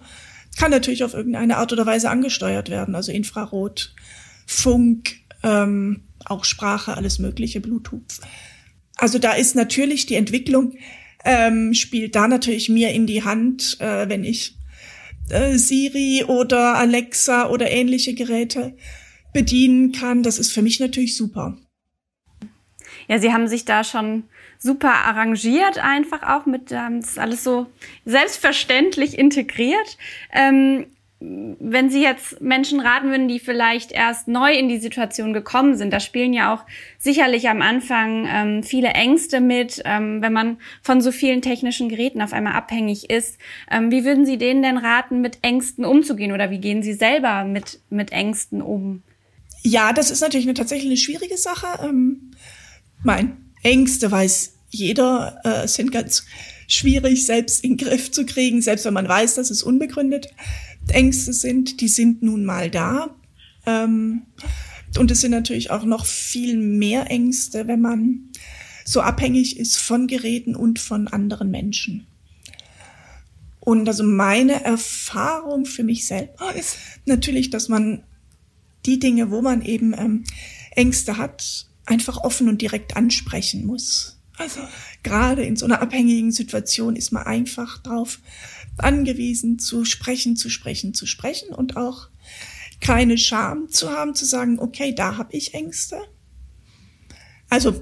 kann 0.57 0.71
natürlich 0.71 1.03
auf 1.03 1.13
irgendeine 1.13 1.57
Art 1.57 1.73
oder 1.73 1.85
Weise 1.85 2.09
angesteuert 2.09 2.69
werden. 2.69 2.95
Also 2.95 3.11
Infrarot, 3.11 3.93
Funk, 4.45 5.17
ähm, 5.43 6.01
auch 6.25 6.45
Sprache, 6.45 6.95
alles 6.95 7.19
mögliche, 7.19 7.59
Bluetooth. 7.59 8.19
Also 8.97 9.19
da 9.19 9.33
ist 9.33 9.55
natürlich 9.55 10.05
die 10.05 10.15
Entwicklung, 10.15 10.77
ähm, 11.25 11.73
spielt 11.73 12.15
da 12.15 12.27
natürlich 12.27 12.69
mir 12.69 12.91
in 12.91 13.07
die 13.07 13.23
Hand, 13.23 13.77
äh, 13.79 14.07
wenn 14.09 14.23
ich 14.23 14.57
äh, 15.29 15.57
Siri 15.57 16.25
oder 16.27 16.75
Alexa 16.75 17.49
oder 17.49 17.71
ähnliche 17.71 18.13
Geräte 18.13 18.75
bedienen 19.33 19.91
kann. 19.91 20.23
Das 20.23 20.37
ist 20.37 20.51
für 20.51 20.61
mich 20.61 20.79
natürlich 20.79 21.15
super. 21.15 21.57
Ja, 23.07 23.19
Sie 23.19 23.33
haben 23.33 23.47
sich 23.47 23.65
da 23.65 23.83
schon 23.83 24.23
super 24.59 24.93
arrangiert, 24.93 25.77
einfach 25.77 26.23
auch 26.23 26.45
mit, 26.45 26.71
ähm, 26.71 27.01
das 27.01 27.11
ist 27.11 27.19
alles 27.19 27.43
so 27.43 27.67
selbstverständlich 28.05 29.17
integriert. 29.17 29.97
Ähm, 30.31 30.85
wenn 31.25 31.89
Sie 31.89 32.01
jetzt 32.01 32.41
Menschen 32.41 32.81
raten 32.81 33.09
würden, 33.09 33.29
die 33.29 33.39
vielleicht 33.39 33.93
erst 33.93 34.27
neu 34.27 34.51
in 34.51 34.67
die 34.67 34.79
Situation 34.79 35.31
gekommen 35.31 35.77
sind, 35.77 35.93
da 35.93 36.01
spielen 36.01 36.33
ja 36.33 36.53
auch 36.53 36.65
sicherlich 36.97 37.47
am 37.47 37.61
Anfang 37.61 38.27
ähm, 38.27 38.63
viele 38.63 38.89
Ängste 38.89 39.39
mit, 39.39 39.81
ähm, 39.85 40.21
wenn 40.21 40.33
man 40.33 40.57
von 40.81 41.01
so 41.01 41.11
vielen 41.13 41.41
technischen 41.41 41.87
Geräten 41.87 42.21
auf 42.21 42.33
einmal 42.33 42.53
abhängig 42.53 43.09
ist. 43.09 43.37
Ähm, 43.71 43.89
wie 43.89 44.03
würden 44.03 44.25
Sie 44.25 44.37
denen 44.37 44.63
denn 44.63 44.77
raten, 44.77 45.21
mit 45.21 45.39
Ängsten 45.43 45.85
umzugehen 45.85 46.33
oder 46.33 46.51
wie 46.51 46.59
gehen 46.59 46.83
Sie 46.83 46.93
selber 46.93 47.45
mit, 47.45 47.79
mit 47.89 48.11
Ängsten 48.11 48.61
um? 48.61 49.03
Ja, 49.61 49.93
das 49.93 50.11
ist 50.11 50.19
natürlich 50.19 50.45
eine, 50.45 50.55
tatsächlich 50.55 50.89
eine 50.89 50.97
schwierige 50.97 51.37
Sache. 51.37 51.67
Ähm, 51.87 52.31
mein 53.01 53.37
Ängste 53.63 54.11
weiß 54.11 54.57
jeder, 54.69 55.39
äh, 55.45 55.67
sind 55.69 55.91
ganz 55.93 56.25
schwierig 56.67 57.25
selbst 57.25 57.63
in 57.63 57.77
den 57.77 57.87
Griff 57.87 58.11
zu 58.11 58.25
kriegen, 58.25 58.61
selbst 58.61 58.85
wenn 58.85 58.93
man 58.93 59.07
weiß, 59.07 59.35
dass 59.35 59.51
es 59.51 59.63
unbegründet 59.63 60.27
Ängste 60.89 61.33
sind, 61.33 61.81
die 61.81 61.87
sind 61.87 62.21
nun 62.21 62.45
mal 62.45 62.69
da. 62.69 63.15
Ähm, 63.65 64.23
und 64.97 65.09
es 65.09 65.21
sind 65.21 65.31
natürlich 65.31 65.71
auch 65.71 65.85
noch 65.85 66.05
viel 66.05 66.57
mehr 66.57 67.09
Ängste, 67.09 67.67
wenn 67.67 67.81
man 67.81 68.29
so 68.85 69.01
abhängig 69.01 69.59
ist 69.59 69.77
von 69.77 70.07
Geräten 70.07 70.55
und 70.55 70.79
von 70.79 71.07
anderen 71.07 71.49
Menschen. 71.49 72.07
Und 73.59 73.87
also 73.87 74.03
meine 74.03 74.63
Erfahrung 74.63 75.65
für 75.65 75.83
mich 75.83 76.05
selber 76.05 76.53
ist 76.53 76.77
natürlich, 77.05 77.49
dass 77.49 77.69
man 77.69 78.03
die 78.85 78.99
Dinge, 78.99 79.31
wo 79.31 79.41
man 79.41 79.61
eben 79.61 79.93
ähm, 79.97 80.25
Ängste 80.71 81.17
hat, 81.17 81.67
einfach 81.85 82.17
offen 82.17 82.49
und 82.49 82.61
direkt 82.61 82.97
ansprechen 82.97 83.65
muss. 83.65 84.19
Also 84.37 84.59
gerade 85.03 85.43
in 85.43 85.55
so 85.55 85.65
einer 85.65 85.81
abhängigen 85.81 86.31
Situation 86.31 86.95
ist 86.95 87.11
man 87.11 87.23
einfach 87.23 87.77
drauf 87.77 88.19
angewiesen 88.77 89.59
zu 89.59 89.85
sprechen, 89.85 90.35
zu 90.35 90.49
sprechen, 90.49 90.93
zu 90.93 91.05
sprechen 91.05 91.49
und 91.53 91.77
auch 91.77 92.09
keine 92.81 93.17
Scham 93.17 93.69
zu 93.69 93.91
haben, 93.91 94.15
zu 94.15 94.25
sagen, 94.25 94.59
okay, 94.59 94.93
da 94.93 95.17
habe 95.17 95.35
ich 95.35 95.53
Ängste. 95.53 96.01
Also 97.49 97.81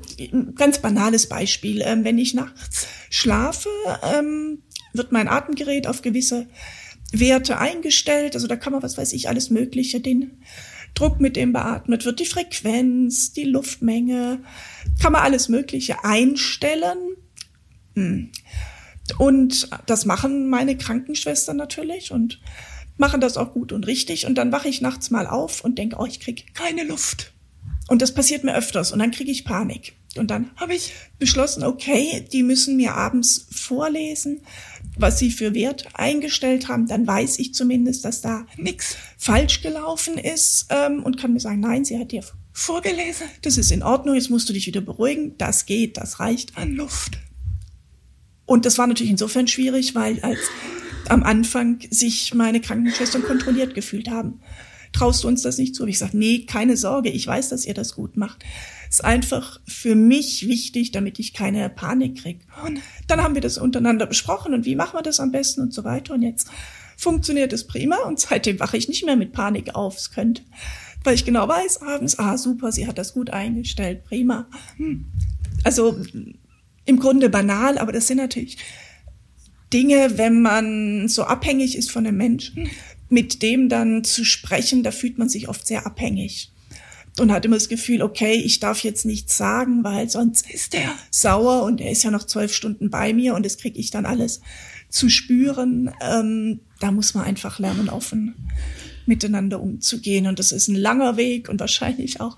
ganz 0.56 0.80
banales 0.80 1.28
Beispiel, 1.28 1.82
ähm, 1.82 2.04
wenn 2.04 2.18
ich 2.18 2.34
nachts 2.34 2.88
schlafe, 3.10 3.70
ähm, 4.04 4.64
wird 4.94 5.12
mein 5.12 5.30
Atemgerät 5.30 5.88
auf 5.88 6.02
gewisse 6.02 6.48
Werte 7.12 7.58
eingestellt. 7.58 8.36
Also 8.36 8.48
da 8.48 8.58
kann 8.58 8.74
man, 8.74 8.84
was 8.84 8.98
weiß 8.98 9.14
ich, 9.14 9.30
alles 9.30 9.50
Mögliche, 9.50 10.02
den 10.02 10.42
Druck, 10.94 11.22
mit 11.22 11.36
dem 11.38 11.54
beatmet 11.54 12.06
wird, 12.06 12.20
die 12.20 12.26
Frequenz, 12.26 13.32
die 13.32 13.46
Luftmenge, 13.46 14.44
kann 15.02 15.14
man 15.14 15.22
alles 15.22 15.48
Mögliche 15.48 16.04
einstellen. 16.04 17.16
Hm. 17.96 18.32
Und 19.18 19.70
das 19.86 20.06
machen 20.06 20.50
meine 20.50 20.78
Krankenschwestern 20.78 21.58
natürlich 21.58 22.12
und 22.12 22.40
machen 22.98 23.22
das 23.22 23.38
auch 23.38 23.54
gut 23.54 23.72
und 23.72 23.88
richtig. 23.88 24.26
Und 24.26 24.36
dann 24.36 24.52
wache 24.52 24.70
ich 24.70 24.82
nachts 24.82 25.10
mal 25.10 25.28
auf 25.28 25.64
und 25.64 25.78
denke, 25.78 25.98
oh, 26.00 26.06
ich 26.06 26.20
krieg 26.20 26.54
keine 26.54 26.84
Luft. 26.84 27.34
Und 27.88 28.02
das 28.02 28.14
passiert 28.14 28.44
mir 28.44 28.56
öfters 28.56 28.92
und 28.92 29.00
dann 29.00 29.12
kriege 29.12 29.32
ich 29.32 29.44
Panik. 29.44 29.94
Und 30.18 30.30
dann 30.30 30.52
habe 30.56 30.76
ich 30.76 30.94
beschlossen, 31.20 31.64
okay, 31.64 32.26
die 32.32 32.44
müssen 32.44 32.78
mir 32.78 32.96
abends 32.96 33.48
vorlesen, 33.50 34.42
was 34.98 35.20
sie 35.20 35.32
für 35.32 35.54
Wert 35.54 35.88
eingestellt 35.94 36.68
haben. 36.68 36.88
Dann 36.88 37.08
weiß 37.08 37.40
ich 37.40 37.54
zumindest, 37.54 38.06
dass 38.06 38.22
da 38.22 38.46
nichts 38.58 38.98
falsch 39.18 39.62
gelaufen 39.62 40.18
ist 40.18 40.68
ähm, 40.70 41.04
und 41.04 41.18
kann 41.18 41.34
mir 41.34 41.40
sagen, 41.40 41.62
nein, 41.62 41.86
sie 41.86 41.98
hat 41.98 42.12
dir 42.12 42.24
vorgelesen. 42.54 43.28
Das 43.42 43.58
ist 43.58 43.72
in 43.72 43.84
Ordnung, 43.84 44.16
jetzt 44.16 44.30
musst 44.30 44.50
du 44.50 44.54
dich 44.54 44.68
wieder 44.68 44.82
beruhigen. 44.82 45.38
Das 45.38 45.66
geht, 45.66 45.98
das 45.98 46.20
reicht 46.20 46.58
an 46.58 46.74
Luft. 46.74 47.20
Und 48.46 48.66
das 48.66 48.78
war 48.78 48.88
natürlich 48.88 49.12
insofern 49.12 49.48
schwierig, 49.48 49.96
weil 49.96 50.20
als 50.22 50.40
am 51.10 51.24
Anfang 51.24 51.80
sich 51.90 52.34
meine 52.34 52.62
Krankenschwestern 52.62 53.24
kontrolliert 53.24 53.74
gefühlt 53.74 54.10
haben. 54.10 54.40
Traust 54.94 55.24
du 55.24 55.28
uns 55.28 55.42
das 55.42 55.58
nicht 55.58 55.76
zu? 55.76 55.86
ich 55.86 56.00
sage, 56.00 56.18
nee, 56.18 56.46
keine 56.46 56.76
Sorge, 56.76 57.10
ich 57.10 57.26
weiß, 57.26 57.50
dass 57.50 57.66
ihr 57.66 57.74
das 57.74 57.96
gut 57.96 58.18
macht. 58.18 58.44
Ist 58.90 59.06
einfach 59.06 59.62
für 59.66 59.96
mich 59.96 60.48
wichtig, 60.48 60.92
damit 60.92 61.18
ich 61.18 61.34
keine 61.34 61.70
Panik 61.70 62.22
krieg. 62.22 62.42
Und 62.66 62.82
dann 63.08 63.24
haben 63.24 63.36
wir 63.36 63.42
das 63.42 63.58
untereinander 63.58 64.06
besprochen 64.06 64.54
und 64.54 64.66
wie 64.66 64.76
machen 64.76 64.98
wir 64.98 65.02
das 65.02 65.22
am 65.22 65.32
besten 65.32 65.62
und 65.62 65.74
so 65.74 65.86
weiter. 65.86 66.14
Und 66.14 66.24
jetzt 66.24 66.50
funktioniert 66.98 67.54
es 67.54 67.68
prima 67.68 67.98
und 68.04 68.20
seitdem 68.20 68.60
wache 68.60 68.78
ich 68.78 68.90
nicht 68.90 69.06
mehr 69.06 69.16
mit 69.16 69.32
Panik 69.32 69.76
auf. 69.76 69.96
Es 69.96 70.12
könnte, 70.12 70.44
weil 71.06 71.16
ich 71.16 71.26
genau 71.26 71.48
weiß, 71.48 71.82
abends, 71.82 72.20
ah 72.20 72.38
super, 72.38 72.72
sie 72.72 72.86
hat 72.86 72.98
das 72.98 73.14
gut 73.14 73.30
eingestellt, 73.30 74.04
prima. 74.04 74.48
Hm. 74.76 75.06
Also 75.64 75.96
im 76.86 77.00
Grunde 77.00 77.30
banal, 77.30 77.78
aber 77.78 77.92
das 77.92 78.08
sind 78.08 78.18
natürlich 78.18 78.58
Dinge, 79.72 80.18
wenn 80.18 80.42
man 80.42 81.08
so 81.08 81.24
abhängig 81.24 81.78
ist 81.78 81.92
von 81.92 82.06
einem 82.06 82.18
Menschen, 82.18 82.70
mit 83.10 83.42
dem 83.42 83.70
dann 83.70 84.04
zu 84.04 84.26
sprechen, 84.26 84.84
da 84.84 84.92
fühlt 84.92 85.18
man 85.18 85.30
sich 85.30 85.48
oft 85.48 85.66
sehr 85.68 85.86
abhängig 85.86 86.52
und 87.20 87.32
hat 87.32 87.46
immer 87.46 87.58
das 87.58 87.70
Gefühl, 87.70 88.02
okay, 88.02 88.34
ich 88.34 88.60
darf 88.60 88.84
jetzt 88.84 89.06
nichts 89.06 89.38
sagen, 89.38 89.84
weil 89.84 90.10
sonst 90.10 90.50
ist 90.50 90.74
er 90.74 90.94
sauer 91.10 91.64
und 91.64 91.82
er 91.82 91.92
ist 91.92 92.04
ja 92.04 92.12
noch 92.12 92.26
zwölf 92.26 92.54
Stunden 92.54 92.90
bei 92.90 93.14
mir 93.14 93.36
und 93.36 93.46
das 93.46 93.58
kriege 93.58 93.80
ich 93.80 93.92
dann 93.92 94.06
alles 94.06 94.42
zu 94.90 95.10
spüren. 95.10 95.92
Ähm, 96.02 96.62
da 96.80 96.92
muss 96.92 97.14
man 97.14 97.26
einfach 97.26 97.60
lernen, 97.60 97.90
offen 97.90 98.36
miteinander 99.06 99.60
umzugehen 99.62 100.28
und 100.28 100.40
das 100.40 100.52
ist 100.52 100.68
ein 100.68 100.76
langer 100.76 101.18
Weg 101.18 101.50
und 101.50 101.60
wahrscheinlich 101.60 102.22
auch 102.22 102.38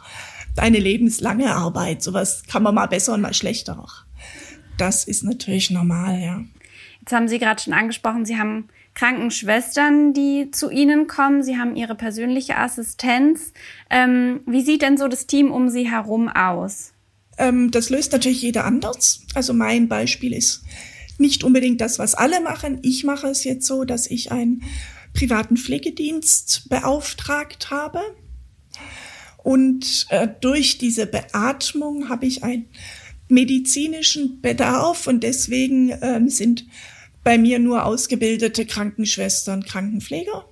eine 0.57 0.79
lebenslange 0.79 1.53
Arbeit. 1.53 2.03
Sowas 2.03 2.43
kann 2.47 2.63
man 2.63 2.75
mal 2.75 2.87
besser 2.87 3.13
und 3.13 3.21
mal 3.21 3.33
schlechter 3.33 3.79
auch. 3.79 4.03
Das 4.77 5.03
ist 5.03 5.23
natürlich 5.23 5.71
normal, 5.71 6.19
ja. 6.19 6.43
Jetzt 6.99 7.11
haben 7.11 7.27
Sie 7.27 7.39
gerade 7.39 7.61
schon 7.61 7.73
angesprochen, 7.73 8.25
Sie 8.25 8.37
haben 8.37 8.69
Krankenschwestern, 8.93 10.13
die 10.13 10.51
zu 10.51 10.69
Ihnen 10.69 11.07
kommen. 11.07 11.43
Sie 11.43 11.57
haben 11.57 11.75
Ihre 11.75 11.95
persönliche 11.95 12.57
Assistenz. 12.57 13.53
Ähm, 13.89 14.41
wie 14.45 14.61
sieht 14.61 14.81
denn 14.81 14.97
so 14.97 15.07
das 15.07 15.27
Team 15.27 15.51
um 15.51 15.69
Sie 15.69 15.89
herum 15.89 16.29
aus? 16.29 16.93
Ähm, 17.37 17.71
das 17.71 17.89
löst 17.89 18.11
natürlich 18.11 18.41
jeder 18.41 18.65
anders. 18.65 19.21
Also 19.33 19.53
mein 19.53 19.87
Beispiel 19.87 20.33
ist 20.33 20.63
nicht 21.17 21.43
unbedingt 21.43 21.81
das, 21.81 21.99
was 21.99 22.15
alle 22.15 22.41
machen. 22.41 22.79
Ich 22.83 23.03
mache 23.03 23.27
es 23.27 23.43
jetzt 23.43 23.65
so, 23.65 23.83
dass 23.83 24.07
ich 24.07 24.31
einen 24.31 24.63
privaten 25.13 25.57
Pflegedienst 25.57 26.69
beauftragt 26.69 27.71
habe. 27.71 28.01
Und 29.43 30.07
äh, 30.09 30.27
durch 30.41 30.77
diese 30.77 31.05
Beatmung 31.05 32.09
habe 32.09 32.25
ich 32.25 32.43
ein 32.43 32.65
medizinischen 33.27 34.41
Bedarf 34.41 35.07
und 35.07 35.23
deswegen 35.23 35.93
ähm, 36.01 36.29
sind 36.29 36.65
bei 37.23 37.37
mir 37.37 37.59
nur 37.59 37.85
ausgebildete 37.85 38.65
Krankenschwestern, 38.65 39.63
Krankenpfleger, 39.63 40.45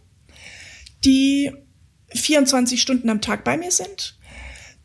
die 1.03 1.51
24 2.13 2.81
Stunden 2.81 3.09
am 3.09 3.21
Tag 3.21 3.43
bei 3.43 3.57
mir 3.57 3.71
sind, 3.71 4.17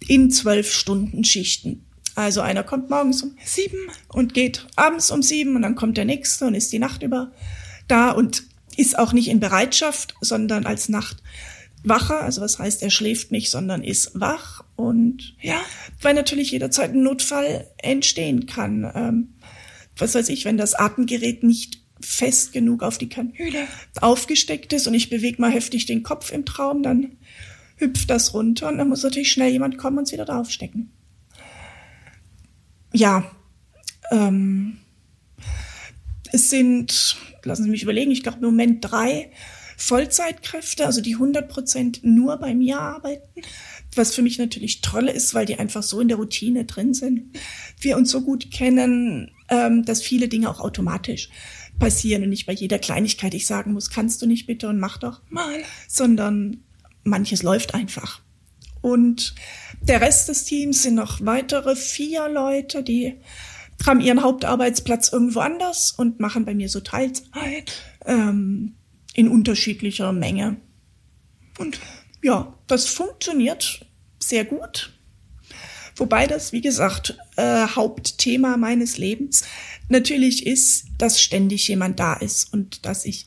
in 0.07 0.31
zwölf 0.31 0.73
Stunden 0.73 1.25
Schichten. 1.25 1.85
Also 2.15 2.41
einer 2.41 2.63
kommt 2.63 2.91
morgens 2.91 3.23
um 3.23 3.37
sieben 3.45 3.91
und 4.09 4.35
geht 4.35 4.67
abends 4.77 5.11
um 5.11 5.23
sieben 5.23 5.55
und 5.55 5.63
dann 5.63 5.75
kommt 5.75 5.97
der 5.97 6.05
nächste 6.05 6.47
und 6.47 6.55
ist 6.55 6.73
die 6.73 6.79
Nacht 6.79 7.03
über 7.03 7.33
da 7.89 8.11
und 8.11 8.45
ist 8.77 8.99
auch 8.99 9.13
nicht 9.13 9.29
in 9.29 9.41
Bereitschaft, 9.41 10.15
sondern 10.21 10.67
als 10.67 10.89
Nacht 10.89 11.23
wacher, 11.85 12.23
also 12.23 12.41
was 12.41 12.59
heißt, 12.59 12.83
er 12.83 12.91
schläft 12.91 13.31
nicht, 13.31 13.51
sondern 13.51 13.83
ist 13.83 14.13
wach 14.15 14.65
und 14.75 15.37
ja, 15.41 15.61
weil 16.01 16.15
natürlich 16.15 16.51
jederzeit 16.51 16.93
ein 16.93 17.03
Notfall 17.03 17.69
entstehen 17.79 18.47
kann. 18.47 18.91
Ähm, 18.95 19.35
was 19.97 20.15
weiß 20.15 20.29
ich, 20.29 20.45
wenn 20.45 20.57
das 20.57 20.75
Atemgerät 20.75 21.43
nicht 21.43 21.81
fest 22.01 22.53
genug 22.53 22.83
auf 22.83 22.99
die 22.99 23.09
Kanüle 23.09 23.67
aufgesteckt 24.01 24.73
ist 24.73 24.87
und 24.87 24.95
ich 24.95 25.09
bewege 25.09 25.41
mal 25.41 25.51
heftig 25.51 25.87
den 25.87 26.03
Kopf 26.03 26.31
im 26.33 26.45
Traum, 26.45 26.83
dann 26.83 27.17
hüpft 27.77 28.11
das 28.11 28.35
runter 28.35 28.69
und 28.69 28.79
dann 28.79 28.89
muss 28.89 29.03
natürlich 29.03 29.33
schnell 29.33 29.51
jemand 29.51 29.79
kommen 29.79 29.99
und 29.99 30.05
es 30.05 30.13
wieder 30.13 30.25
draufstecken. 30.25 30.91
Ja, 32.93 33.31
ähm, 34.11 34.79
es 36.33 36.51
sind, 36.51 37.17
lassen 37.45 37.65
Sie 37.65 37.71
mich 37.71 37.83
überlegen, 37.83 38.11
ich 38.11 38.23
glaube 38.23 38.39
im 38.39 38.45
Moment 38.45 38.81
drei 38.81 39.31
Vollzeitkräfte, 39.77 40.87
also 40.87 41.01
die 41.01 41.15
100 41.15 41.49
Prozent 41.49 42.01
nur 42.03 42.37
bei 42.39 42.55
mir 42.55 42.81
arbeiten, 42.81 43.43
was 43.95 44.15
für 44.15 44.23
mich 44.23 44.39
natürlich 44.39 44.81
toll 44.81 45.09
ist, 45.09 45.35
weil 45.35 45.47
die 45.47 45.59
einfach 45.59 45.83
so 45.83 46.01
in 46.01 46.09
der 46.09 46.17
Routine 46.17 46.65
drin 46.65 46.95
sind. 46.95 47.37
Wir 47.81 47.97
uns 47.97 48.11
so 48.11 48.23
gut 48.23 48.51
kennen, 48.51 49.31
ähm, 49.49 49.85
dass 49.85 50.03
viele 50.03 50.29
Dinge 50.29 50.51
auch 50.51 50.61
automatisch 50.61 51.29
passieren 51.79 52.23
und 52.23 52.31
nicht 52.31 52.47
bei 52.47 52.53
jeder 52.53 52.79
Kleinigkeit 52.79 53.35
ich 53.35 53.47
sagen 53.47 53.73
muss, 53.73 53.91
kannst 53.91 54.23
du 54.23 54.27
nicht 54.27 54.47
bitte 54.47 54.69
und 54.69 54.79
mach 54.79 54.99
doch 54.99 55.21
mal, 55.29 55.63
sondern 55.89 56.63
manches 57.05 57.43
läuft 57.43 57.75
einfach. 57.75 58.23
Und 58.81 59.35
der 59.83 60.01
Rest 60.01 60.29
des 60.29 60.45
Teams 60.45 60.83
sind 60.83 60.95
noch 60.95 61.25
weitere 61.25 61.77
vier 61.77 62.29
Leute, 62.29 62.83
die 62.83 63.17
haben 63.85 64.01
ihren 64.01 64.23
Hauptarbeitsplatz 64.23 65.13
irgendwo 65.13 65.41
anders 65.41 65.91
und 65.91 66.21
machen 66.21 66.45
bei 66.45 66.55
mir 66.55 66.69
so 66.69 66.81
Teilzeit 66.81 67.73
ähm, 68.07 68.76
in 69.17 69.29
unterschiedlicher 69.29 70.13
Menge. 70.13 70.57
Und 71.59 71.81
ja, 72.23 72.55
das 72.67 72.87
funktioniert 72.87 73.85
sehr 74.21 74.45
gut. 74.45 74.93
Wobei 75.97 76.27
das, 76.27 76.53
wie 76.53 76.61
gesagt, 76.61 77.17
äh, 77.37 77.67
Hauptthema 77.67 78.59
meines 78.59 78.99
Lebens 78.99 79.45
natürlich 79.89 80.47
ist, 80.47 80.87
dass 80.99 81.21
ständig 81.21 81.67
jemand 81.69 81.99
da 81.99 82.15
ist 82.15 82.53
und 82.53 82.85
dass 82.85 83.07
ich 83.07 83.25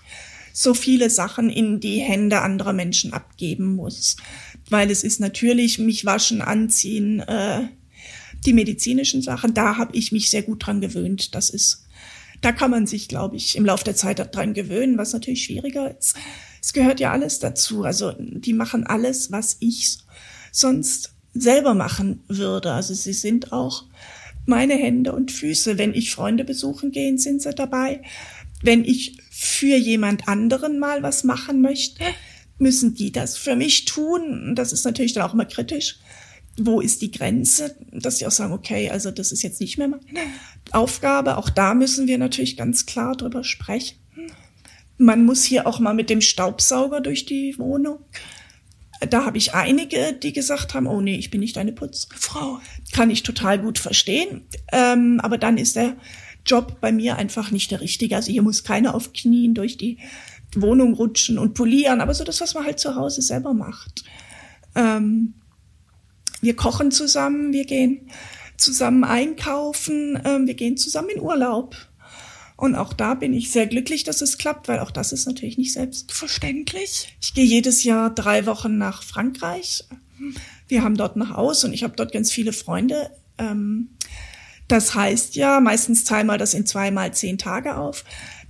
so 0.54 0.74
viele 0.74 1.10
Sachen 1.10 1.50
in 1.50 1.80
die 1.80 2.00
Hände 2.00 2.42
anderer 2.42 2.74
Menschen 2.74 3.14
abgeben 3.14 3.76
muss. 3.76 4.18
Weil 4.70 4.92
es 4.92 5.04
ist 5.04 5.20
natürlich 5.20 5.80
mich 5.80 6.06
waschen, 6.06 6.42
anziehen, 6.42 7.22
äh, 7.22 7.70
die 8.46 8.54
medizinischen 8.54 9.22
Sachen, 9.22 9.54
da 9.54 9.78
habe 9.78 9.98
ich 9.98 10.12
mich 10.12 10.30
sehr 10.30 10.44
gut 10.44 10.66
dran 10.66 10.82
gewöhnt. 10.82 11.34
Das 11.34 11.50
ist, 11.50 11.86
da 12.42 12.52
kann 12.52 12.72
man 12.72 12.88
sich, 12.88 13.08
glaube 13.08 13.36
ich, 13.36 13.56
im 13.56 13.66
Laufe 13.66 13.84
der 13.84 13.96
Zeit 13.96 14.36
dran 14.36 14.54
gewöhnen, 14.54 14.98
was 14.98 15.14
natürlich 15.14 15.44
schwieriger 15.44 15.96
ist. 15.98 16.16
Es 16.62 16.74
gehört 16.74 17.00
ja 17.00 17.12
alles 17.12 17.40
dazu. 17.40 17.84
Also 17.84 18.14
die 18.18 18.54
machen 18.54 18.86
alles, 18.86 19.32
was 19.32 19.58
ich 19.60 19.98
sonst 20.52 21.14
selber 21.34 21.74
machen 21.74 22.24
würde. 22.28 22.72
Also 22.72 22.94
sie 22.94 23.14
sind 23.14 23.52
auch 23.52 23.86
meine 24.46 24.76
Hände 24.76 25.14
und 25.14 25.32
Füße. 25.32 25.78
Wenn 25.78 25.94
ich 25.94 26.12
Freunde 26.12 26.44
besuchen 26.44 26.92
gehen, 26.92 27.18
sind 27.18 27.42
sie 27.42 27.54
dabei. 27.54 28.02
Wenn 28.62 28.84
ich 28.84 29.18
für 29.30 29.76
jemand 29.76 30.28
anderen 30.28 30.80
mal 30.80 31.04
was 31.04 31.24
machen 31.24 31.62
möchte, 31.62 32.04
müssen 32.58 32.94
die 32.94 33.12
das 33.12 33.38
für 33.38 33.56
mich 33.56 33.86
tun. 33.86 34.54
Das 34.56 34.74
ist 34.74 34.84
natürlich 34.84 35.14
dann 35.14 35.24
auch 35.24 35.34
immer 35.34 35.46
kritisch 35.46 36.00
wo 36.58 36.82
ist 36.82 37.02
die 37.02 37.12
Grenze, 37.12 37.76
dass 37.92 38.18
sie 38.18 38.28
auch 38.28 38.32
sagen, 38.32 38.54
okay, 38.54 38.90
also 38.90 39.12
das 39.12 39.32
ist 39.32 39.44
jetzt 39.44 39.62
nicht 39.62 39.78
mehr 39.78 39.88
meine 39.88 40.02
Aufgabe. 40.72 41.38
Auch 41.38 41.50
da 41.50 41.74
müssen 41.74 42.08
wir 42.08 42.18
natürlich 42.18 42.58
ganz 42.58 42.86
klar 42.86 43.16
drüber 43.16 43.44
sprechen. 43.44 43.98
Man 44.98 45.26
muss 45.26 45.44
hier 45.44 45.66
auch 45.66 45.80
mal 45.80 45.94
mit 45.94 46.10
dem 46.10 46.22
Staubsauger 46.22 47.00
durch 47.00 47.26
die 47.26 47.58
Wohnung. 47.58 48.00
Da 49.10 49.26
habe 49.26 49.38
ich 49.38 49.54
einige, 49.54 50.12
die 50.12 50.34
gesagt 50.34 50.74
haben, 50.74 50.88
oh 50.88 51.00
nee, 51.00 51.16
ich 51.16 51.32
bin 51.32 51.40
nicht 51.40 51.58
eine 51.58 51.72
Putzfrau. 51.72 52.60
Kann 52.92 53.10
ich 53.10 53.24
total 53.24 53.60
gut 53.60 53.80
verstehen. 53.80 54.42
Ähm, 54.74 55.22
aber 55.24 55.38
dann 55.38 55.58
ist 55.58 55.78
der 55.78 55.96
Job 56.46 56.82
bei 56.82 56.92
mir 56.92 57.16
einfach 57.16 57.52
nicht 57.52 57.72
der 57.72 57.80
richtige. 57.80 58.18
Also 58.18 58.32
hier 58.32 58.42
muss 58.42 58.66
keiner 58.66 58.94
auf 58.96 59.14
Knien 59.14 59.54
durch 59.54 59.78
die 59.78 60.00
Wohnung 60.56 60.94
rutschen 60.94 61.38
und 61.38 61.54
polieren, 61.54 62.02
aber 62.02 62.14
so 62.14 62.24
das, 62.24 62.42
was 62.42 62.56
man 62.56 62.66
halt 62.66 62.80
zu 62.80 62.96
Hause 62.96 63.22
selber 63.22 63.54
macht. 63.54 64.04
Ähm, 64.76 65.36
wir 66.42 66.56
kochen 66.56 66.92
zusammen, 66.92 67.54
wir 67.54 67.66
gehen 67.66 68.10
zusammen 68.58 69.04
einkaufen, 69.04 70.22
ähm, 70.26 70.48
wir 70.48 70.54
gehen 70.54 70.78
zusammen 70.78 71.10
in 71.10 71.22
Urlaub. 71.22 71.76
Und 72.56 72.76
auch 72.76 72.92
da 72.92 73.14
bin 73.14 73.34
ich 73.34 73.52
sehr 73.52 73.68
glücklich, 73.68 74.04
dass 74.04 74.22
es 74.22 74.38
klappt, 74.38 74.68
weil 74.68 74.80
auch 74.80 74.92
das 74.92 75.14
ist 75.14 75.26
natürlich 75.26 75.58
nicht 75.58 75.72
selbstverständlich. 75.72 77.16
Ich 77.22 77.34
gehe 77.34 77.46
jedes 77.46 77.86
Jahr 77.86 78.14
drei 78.14 78.46
Wochen 78.46 78.78
nach 78.78 79.02
Frankreich. 79.04 79.86
Wir 80.68 80.84
haben 80.84 80.98
dort 80.98 81.16
ein 81.16 81.30
Haus 81.30 81.64
und 81.64 81.72
ich 81.72 81.84
habe 81.84 81.96
dort 81.96 82.12
ganz 82.12 82.32
viele 82.32 82.52
Freunde. 82.52 83.12
Ähm, 83.38 83.92
das 84.68 84.94
heißt 84.94 85.36
ja, 85.36 85.62
meistens 85.62 86.04
teilen 86.04 86.28
wir 86.28 86.38
das 86.38 86.54
in 86.54 86.66
zweimal 86.66 87.14
zehn 87.14 87.38
Tage 87.38 87.78
auf. 87.78 88.04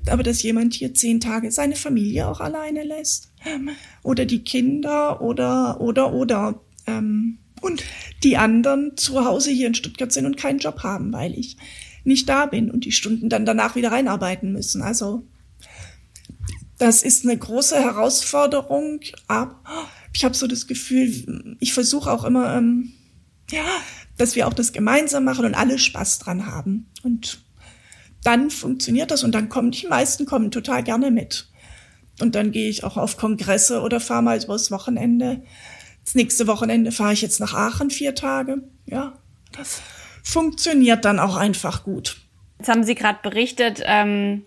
Aber 0.07 0.23
dass 0.23 0.41
jemand 0.41 0.73
hier 0.73 0.93
zehn 0.95 1.19
Tage 1.19 1.51
seine 1.51 1.75
Familie 1.75 2.27
auch 2.27 2.39
alleine 2.39 2.83
lässt. 2.83 3.31
Ähm, 3.45 3.69
oder 4.01 4.25
die 4.25 4.43
Kinder 4.43 5.21
oder, 5.21 5.79
oder, 5.81 6.13
oder. 6.13 6.61
Ähm, 6.87 7.37
und 7.61 7.83
die 8.23 8.37
anderen 8.37 8.97
zu 8.97 9.25
Hause 9.25 9.51
hier 9.51 9.67
in 9.67 9.75
Stuttgart 9.75 10.11
sind 10.11 10.25
und 10.25 10.37
keinen 10.37 10.59
Job 10.59 10.83
haben, 10.83 11.13
weil 11.13 11.37
ich 11.37 11.57
nicht 12.03 12.27
da 12.29 12.45
bin 12.45 12.71
und 12.71 12.85
die 12.85 12.91
Stunden 12.91 13.29
dann 13.29 13.45
danach 13.45 13.75
wieder 13.75 13.91
reinarbeiten 13.91 14.51
müssen. 14.51 14.81
Also 14.81 15.27
das 16.77 17.03
ist 17.03 17.25
eine 17.25 17.37
große 17.37 17.75
Herausforderung, 17.75 19.01
aber 19.27 19.59
ich 20.13 20.23
habe 20.23 20.35
so 20.35 20.47
das 20.47 20.65
Gefühl, 20.65 21.55
ich 21.59 21.73
versuche 21.73 22.11
auch 22.11 22.23
immer, 22.23 22.55
ähm, 22.55 22.93
ja, 23.51 23.65
dass 24.17 24.35
wir 24.35 24.47
auch 24.47 24.53
das 24.53 24.73
gemeinsam 24.73 25.23
machen 25.23 25.45
und 25.45 25.55
alle 25.55 25.77
Spaß 25.77 26.19
dran 26.19 26.45
haben. 26.45 26.89
Und 27.03 27.43
dann 28.23 28.49
funktioniert 28.49 29.11
das 29.11 29.23
und 29.23 29.33
dann 29.33 29.49
kommen 29.49 29.71
die 29.71 29.87
meisten 29.87 30.25
kommen 30.25 30.51
total 30.51 30.83
gerne 30.83 31.11
mit. 31.11 31.49
Und 32.21 32.35
dann 32.35 32.51
gehe 32.51 32.69
ich 32.69 32.83
auch 32.83 32.97
auf 32.97 33.17
Kongresse 33.17 33.81
oder 33.81 33.99
fahre 33.99 34.23
mal 34.23 34.43
übers 34.43 34.71
Wochenende 34.71 35.43
das 36.03 36.15
nächste 36.15 36.47
Wochenende 36.47 36.91
fahre 36.91 37.13
ich 37.13 37.21
jetzt 37.21 37.39
nach 37.39 37.53
Aachen 37.53 37.89
vier 37.89 38.15
Tage. 38.15 38.63
Ja, 38.85 39.13
das 39.51 39.81
funktioniert 40.23 41.05
dann 41.05 41.19
auch 41.19 41.35
einfach 41.35 41.83
gut. 41.83 42.17
Jetzt 42.57 42.69
haben 42.69 42.83
Sie 42.83 42.95
gerade 42.95 43.19
berichtet, 43.21 43.81
ähm, 43.85 44.43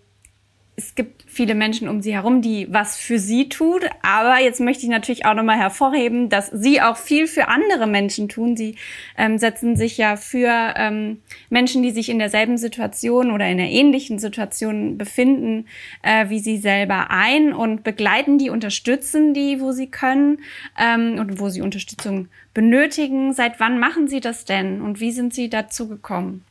es 0.75 0.95
gibt 0.95 1.25
viele 1.27 1.55
Menschen 1.55 1.87
um 1.87 2.01
sie 2.01 2.15
herum, 2.15 2.41
die 2.41 2.67
was 2.71 2.97
für 2.97 3.19
sie 3.19 3.51
tut. 3.51 3.85
Aber 4.03 4.41
jetzt 4.41 4.59
möchte 4.59 4.85
ich 4.85 4.89
natürlich 4.89 5.27
auch 5.27 5.35
nochmal 5.35 5.59
hervorheben, 5.59 6.31
dass 6.31 6.49
sie 6.49 6.81
auch 6.81 6.97
viel 6.97 7.27
für 7.27 7.49
andere 7.49 7.87
Menschen 7.87 8.29
tun. 8.29 8.57
Sie 8.57 8.77
ähm, 9.19 9.37
setzen 9.37 9.77
sich 9.77 9.99
ja 9.99 10.17
für 10.17 10.75
ähm, 10.77 11.21
Menschen, 11.51 11.83
die 11.83 11.91
sich 11.91 12.09
in 12.09 12.19
derselben 12.19 12.57
Situation 12.57 13.31
oder 13.31 13.47
in 13.47 13.61
einer 13.61 13.69
ähnlichen 13.69 14.19
Situation 14.19 14.97
befinden, 14.97 15.67
äh, 16.03 16.31
wie 16.31 16.41
sie 16.41 16.57
selber 16.57 17.11
ein 17.11 17.53
und 17.53 17.85
begleiten 17.85 18.39
die, 18.39 18.49
unterstützen 18.49 19.35
die, 19.35 19.61
wo 19.61 19.73
sie 19.73 19.89
können 19.89 20.39
ähm, 20.79 21.19
und 21.19 21.39
wo 21.39 21.51
sie 21.51 21.61
Unterstützung 21.61 22.29
benötigen. 22.55 23.35
Seit 23.35 23.61
wann 23.61 23.79
machen 23.79 24.09
Sie 24.09 24.21
das 24.21 24.47
denn 24.47 24.81
und 24.81 25.01
wie 25.01 25.13
sind 25.13 25.35
Sie 25.35 25.51
dazu 25.51 25.89
gekommen? 25.89 26.45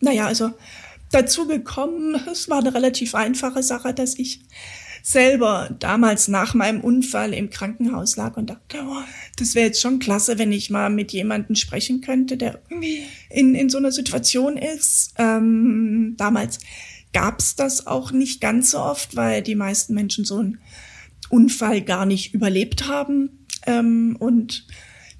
Naja, 0.00 0.26
also 0.26 0.52
dazu 1.10 1.46
gekommen. 1.46 2.20
Es 2.30 2.48
war 2.48 2.58
eine 2.58 2.74
relativ 2.74 3.14
einfache 3.14 3.62
Sache, 3.62 3.94
dass 3.94 4.18
ich 4.18 4.40
selber 5.02 5.74
damals 5.78 6.28
nach 6.28 6.54
meinem 6.54 6.80
Unfall 6.80 7.32
im 7.32 7.50
Krankenhaus 7.50 8.16
lag 8.16 8.36
und 8.36 8.50
dachte, 8.50 8.78
oh, 8.86 9.02
das 9.36 9.54
wäre 9.54 9.66
jetzt 9.66 9.80
schon 9.80 10.00
klasse, 10.00 10.38
wenn 10.38 10.52
ich 10.52 10.70
mal 10.70 10.90
mit 10.90 11.12
jemandem 11.12 11.56
sprechen 11.56 12.00
könnte, 12.00 12.36
der 12.36 12.60
irgendwie 12.68 13.04
in, 13.30 13.54
in 13.54 13.70
so 13.70 13.78
einer 13.78 13.92
Situation 13.92 14.56
ist. 14.56 15.14
Ähm, 15.16 16.14
damals 16.18 16.58
gab's 17.12 17.56
das 17.56 17.86
auch 17.86 18.12
nicht 18.12 18.40
ganz 18.40 18.72
so 18.72 18.80
oft, 18.80 19.16
weil 19.16 19.42
die 19.42 19.54
meisten 19.54 19.94
Menschen 19.94 20.24
so 20.24 20.38
einen 20.38 20.58
Unfall 21.30 21.80
gar 21.80 22.04
nicht 22.04 22.34
überlebt 22.34 22.86
haben. 22.86 23.46
Ähm, 23.66 24.16
und 24.18 24.66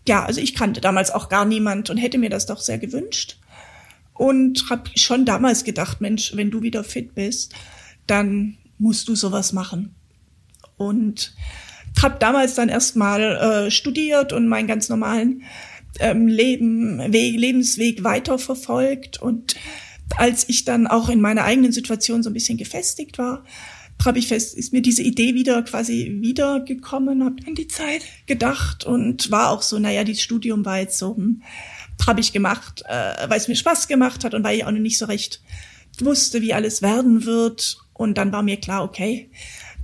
ja, 0.06 0.24
also 0.24 0.40
ich 0.40 0.54
kannte 0.54 0.80
damals 0.80 1.10
auch 1.10 1.28
gar 1.28 1.44
niemand 1.44 1.88
und 1.88 1.96
hätte 1.96 2.18
mir 2.18 2.30
das 2.30 2.46
doch 2.46 2.60
sehr 2.60 2.78
gewünscht 2.78 3.37
und 4.18 4.68
habe 4.68 4.90
schon 4.96 5.24
damals 5.24 5.64
gedacht, 5.64 6.00
Mensch, 6.00 6.32
wenn 6.34 6.50
du 6.50 6.60
wieder 6.60 6.84
fit 6.84 7.14
bist, 7.14 7.54
dann 8.06 8.58
musst 8.78 9.08
du 9.08 9.14
sowas 9.14 9.52
machen. 9.52 9.94
Und 10.76 11.34
habe 12.02 12.16
damals 12.18 12.54
dann 12.54 12.68
erstmal 12.68 13.20
äh, 13.66 13.70
studiert 13.70 14.32
und 14.32 14.48
meinen 14.48 14.66
ganz 14.66 14.88
normalen 14.88 15.42
ähm, 16.00 16.26
Leben, 16.26 17.12
Weg, 17.12 17.38
Lebensweg 17.38 18.04
weiterverfolgt. 18.04 19.22
Und 19.22 19.54
als 20.16 20.48
ich 20.48 20.64
dann 20.64 20.86
auch 20.86 21.08
in 21.08 21.20
meiner 21.20 21.44
eigenen 21.44 21.72
Situation 21.72 22.22
so 22.22 22.30
ein 22.30 22.34
bisschen 22.34 22.58
gefestigt 22.58 23.18
war, 23.18 23.44
habe 24.04 24.18
ich 24.18 24.28
fest, 24.28 24.56
ist 24.56 24.72
mir 24.72 24.82
diese 24.82 25.02
Idee 25.02 25.34
wieder 25.34 25.62
quasi 25.62 26.18
wiedergekommen, 26.20 27.24
habe 27.24 27.36
an 27.46 27.54
die 27.54 27.68
Zeit 27.68 28.04
gedacht 28.26 28.84
und 28.84 29.30
war 29.30 29.50
auch 29.50 29.62
so, 29.62 29.78
naja, 29.78 30.04
dieses 30.04 30.22
Studium 30.22 30.64
war 30.64 30.78
jetzt 30.78 30.98
so, 30.98 31.16
hm, 31.16 31.42
habe 32.06 32.20
ich 32.20 32.32
gemacht, 32.32 32.82
äh, 32.86 33.28
weil 33.28 33.38
es 33.38 33.48
mir 33.48 33.56
Spaß 33.56 33.88
gemacht 33.88 34.24
hat 34.24 34.34
und 34.34 34.44
weil 34.44 34.56
ich 34.56 34.64
auch 34.64 34.70
noch 34.70 34.78
nicht 34.78 34.98
so 34.98 35.06
recht 35.06 35.42
wusste, 36.00 36.42
wie 36.42 36.54
alles 36.54 36.82
werden 36.82 37.24
wird. 37.24 37.78
Und 37.92 38.18
dann 38.18 38.32
war 38.32 38.42
mir 38.42 38.58
klar, 38.58 38.84
okay, 38.84 39.30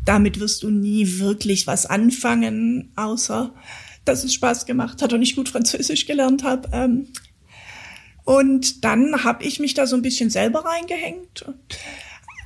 damit 0.05 0.39
wirst 0.39 0.63
du 0.63 0.71
nie 0.71 1.19
wirklich 1.19 1.67
was 1.67 1.87
anfangen, 1.87 2.93
außer 2.97 3.55
dass 4.05 4.23
es 4.23 4.35
Spaß 4.35 4.67
gemacht 4.67 5.01
hat 5.01 5.13
und 5.13 5.23
ich 5.23 5.35
gut 5.35 5.49
Französisch 5.49 6.07
gelernt 6.07 6.45
habe. 6.45 6.69
Ähm, 6.73 7.09
und 8.25 8.85
dann 8.85 9.25
habe 9.25 9.45
ich 9.45 9.61
mich 9.61 9.75
da 9.75 9.87
so 9.87 9.97
ein 9.97 10.03
bisschen 10.03 10.31
selber 10.31 10.65
reingehängt. 10.65 11.45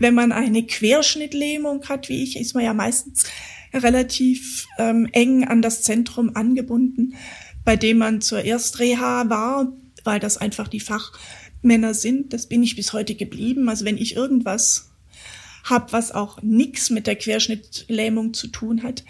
Wenn 0.00 0.14
man 0.14 0.32
eine 0.32 0.64
Querschnittlähmung 0.64 1.88
hat, 1.88 2.08
wie 2.08 2.22
ich, 2.22 2.38
ist 2.38 2.54
man 2.54 2.64
ja 2.64 2.74
meistens 2.74 3.24
relativ 3.72 4.66
ähm, 4.78 5.08
eng 5.12 5.44
an 5.44 5.62
das 5.62 5.82
Zentrum 5.82 6.34
angebunden, 6.34 7.14
bei 7.68 7.76
dem 7.76 7.98
man 7.98 8.22
zur 8.22 8.42
Erstreha 8.42 9.28
war, 9.28 9.70
weil 10.02 10.20
das 10.20 10.38
einfach 10.38 10.68
die 10.68 10.80
Fachmänner 10.80 11.92
sind. 11.92 12.32
Das 12.32 12.46
bin 12.46 12.62
ich 12.62 12.76
bis 12.76 12.94
heute 12.94 13.14
geblieben. 13.14 13.68
Also 13.68 13.84
wenn 13.84 13.98
ich 13.98 14.16
irgendwas 14.16 14.88
habe, 15.64 15.92
was 15.92 16.10
auch 16.10 16.40
nichts 16.40 16.88
mit 16.88 17.06
der 17.06 17.16
Querschnittlähmung 17.16 18.32
zu 18.32 18.48
tun 18.48 18.82
hat, 18.82 19.04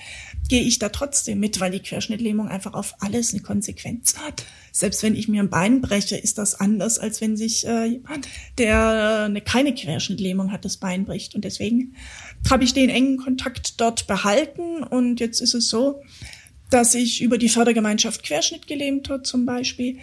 gehe 0.49 0.63
ich 0.63 0.81
da 0.81 0.89
trotzdem 0.89 1.39
mit, 1.39 1.61
weil 1.61 1.71
die 1.71 1.79
Querschnittlähmung 1.79 2.49
einfach 2.49 2.75
auf 2.75 2.97
alles 2.99 3.33
eine 3.33 3.45
Konsequenz 3.45 4.17
hat. 4.19 4.45
Selbst 4.73 5.05
wenn 5.05 5.15
ich 5.15 5.29
mir 5.29 5.41
ein 5.41 5.51
Bein 5.51 5.81
breche, 5.81 6.17
ist 6.17 6.37
das 6.37 6.57
anders, 6.57 6.99
als 6.99 7.21
wenn 7.21 7.37
sich 7.37 7.65
äh, 7.65 7.85
jemand, 7.85 8.27
der 8.59 9.27
eine, 9.27 9.41
keine 9.41 9.73
Querschnittlähmung 9.73 10.51
hat, 10.51 10.65
das 10.65 10.79
Bein 10.79 11.05
bricht. 11.05 11.37
Und 11.37 11.45
deswegen 11.45 11.95
habe 12.51 12.65
ich 12.65 12.75
den 12.75 12.91
engen 12.91 13.19
Kontakt 13.19 13.81
dort 13.81 14.09
behalten. 14.09 14.83
Und 14.83 15.21
jetzt 15.21 15.41
ist 15.41 15.55
es 15.55 15.69
so, 15.69 16.03
dass 16.71 16.95
ich 16.95 17.23
über 17.23 17.39
die 17.39 17.49
Fördergemeinschaft 17.49 18.23
Querschnittgelähmter 18.23 19.23
zum 19.23 19.47
Beispiel 19.47 19.99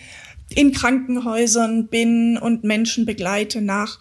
in 0.49 0.71
Krankenhäusern 0.71 1.87
bin 1.87 2.37
und 2.37 2.63
Menschen 2.63 3.05
begleite 3.05 3.61
nach 3.61 3.99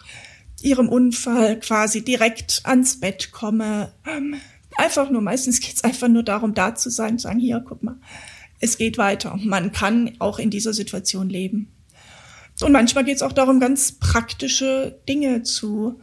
ihrem 0.63 0.89
Unfall 0.89 1.59
quasi 1.61 2.03
direkt 2.03 2.63
ans 2.65 3.01
Bett 3.01 3.33
komme. 3.33 3.93
Ähm, 4.07 4.37
einfach 4.77 5.11
nur, 5.11 5.21
meistens 5.21 5.61
geht 5.61 5.75
es 5.75 5.85
einfach 5.85 6.09
nur 6.09 6.23
darum, 6.23 6.55
da 6.55 6.75
zu 6.75 6.91
sein, 6.91 7.19
sagen, 7.19 7.39
hier, 7.39 7.63
guck 7.67 7.83
mal, 7.83 7.97
es 8.61 8.79
geht 8.79 8.99
weiter. 8.99 9.39
Man 9.43 9.73
kann 9.73 10.13
auch 10.19 10.39
in 10.39 10.51
dieser 10.51 10.73
Situation 10.73 11.29
leben. 11.29 11.71
Und 12.61 12.73
manchmal 12.73 13.05
geht 13.05 13.17
es 13.17 13.23
auch 13.23 13.33
darum, 13.33 13.59
ganz 13.61 13.93
praktische 13.93 14.99
Dinge 15.09 15.43
zu 15.43 16.01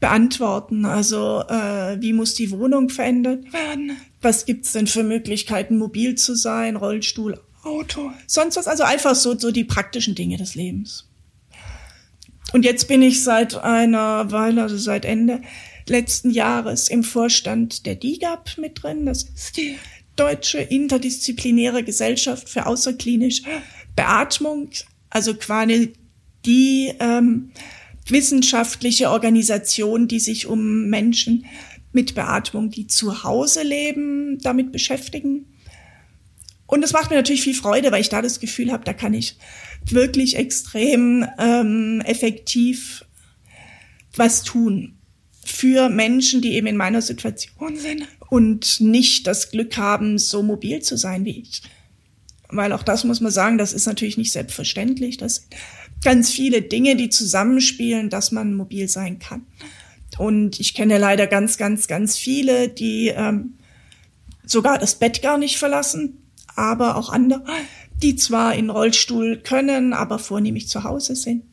beantworten. 0.00 0.84
Also 0.84 1.44
äh, 1.48 2.00
wie 2.00 2.12
muss 2.12 2.34
die 2.34 2.50
Wohnung 2.50 2.88
verändert 2.88 3.52
werden? 3.52 3.96
Was 4.20 4.46
gibt's 4.46 4.72
denn 4.72 4.86
für 4.86 5.02
Möglichkeiten, 5.02 5.78
mobil 5.78 6.16
zu 6.16 6.34
sein, 6.34 6.76
Rollstuhl, 6.76 7.40
Auto, 7.62 8.10
sonst 8.26 8.56
was? 8.56 8.66
Also 8.66 8.82
einfach 8.82 9.14
so, 9.14 9.38
so 9.38 9.50
die 9.50 9.64
praktischen 9.64 10.14
Dinge 10.14 10.38
des 10.38 10.54
Lebens. 10.54 11.06
Und 12.52 12.64
jetzt 12.64 12.88
bin 12.88 13.02
ich 13.02 13.22
seit 13.22 13.56
einer 13.56 14.32
Weile, 14.32 14.62
also 14.62 14.76
seit 14.76 15.04
Ende 15.04 15.42
letzten 15.88 16.30
Jahres 16.30 16.88
im 16.88 17.04
Vorstand 17.04 17.86
der 17.86 17.94
DIGAP 17.94 18.58
mit 18.58 18.82
drin. 18.82 19.06
Das 19.06 19.22
ist 19.22 19.56
die 19.56 19.76
Deutsche 20.16 20.58
Interdisziplinäre 20.58 21.82
Gesellschaft 21.82 22.48
für 22.48 22.66
außerklinische 22.66 23.44
Beatmung, 23.96 24.70
also 25.08 25.34
quasi 25.34 25.92
die 26.44 26.92
ähm, 27.00 27.52
wissenschaftliche 28.06 29.10
Organisation, 29.10 30.08
die 30.08 30.20
sich 30.20 30.46
um 30.46 30.86
Menschen 30.86 31.46
mit 31.92 32.14
Beatmung, 32.14 32.70
die 32.70 32.86
zu 32.86 33.24
Hause 33.24 33.62
leben, 33.62 34.38
damit 34.40 34.72
beschäftigen. 34.72 35.46
Und 36.66 36.84
es 36.84 36.92
macht 36.92 37.10
mir 37.10 37.16
natürlich 37.16 37.42
viel 37.42 37.54
Freude, 37.54 37.90
weil 37.90 38.00
ich 38.00 38.08
da 38.08 38.22
das 38.22 38.38
Gefühl 38.38 38.70
habe, 38.70 38.84
da 38.84 38.92
kann 38.92 39.12
ich 39.12 39.36
wirklich 39.86 40.36
extrem 40.36 41.26
ähm, 41.38 42.00
effektiv 42.04 43.04
was 44.14 44.42
tun 44.42 44.96
für 45.44 45.88
Menschen, 45.88 46.42
die 46.42 46.54
eben 46.54 46.66
in 46.66 46.76
meiner 46.76 47.02
Situation 47.02 47.76
sind 47.76 48.06
und 48.28 48.80
nicht 48.80 49.26
das 49.26 49.50
Glück 49.50 49.76
haben, 49.76 50.18
so 50.18 50.42
mobil 50.42 50.80
zu 50.80 50.96
sein 50.96 51.24
wie 51.24 51.40
ich. 51.40 51.62
Weil 52.48 52.72
auch 52.72 52.82
das 52.82 53.04
muss 53.04 53.20
man 53.20 53.32
sagen, 53.32 53.58
das 53.58 53.72
ist 53.72 53.86
natürlich 53.86 54.16
nicht 54.16 54.32
selbstverständlich. 54.32 55.16
Das 55.16 55.36
sind 55.36 55.54
ganz 56.02 56.30
viele 56.30 56.62
Dinge, 56.62 56.96
die 56.96 57.10
zusammenspielen, 57.10 58.10
dass 58.10 58.32
man 58.32 58.54
mobil 58.54 58.88
sein 58.88 59.18
kann. 59.18 59.46
Und 60.18 60.60
ich 60.60 60.74
kenne 60.74 60.98
leider 60.98 61.26
ganz, 61.26 61.56
ganz, 61.56 61.86
ganz 61.86 62.16
viele, 62.16 62.68
die 62.68 63.08
ähm, 63.08 63.54
sogar 64.44 64.78
das 64.78 64.96
Bett 64.96 65.22
gar 65.22 65.38
nicht 65.38 65.58
verlassen, 65.58 66.18
aber 66.56 66.96
auch 66.96 67.10
andere, 67.10 67.44
die 68.02 68.16
zwar 68.16 68.54
in 68.54 68.70
Rollstuhl 68.70 69.38
können, 69.38 69.92
aber 69.92 70.18
vornehmlich 70.18 70.68
zu 70.68 70.84
Hause 70.84 71.14
sind. 71.14 71.44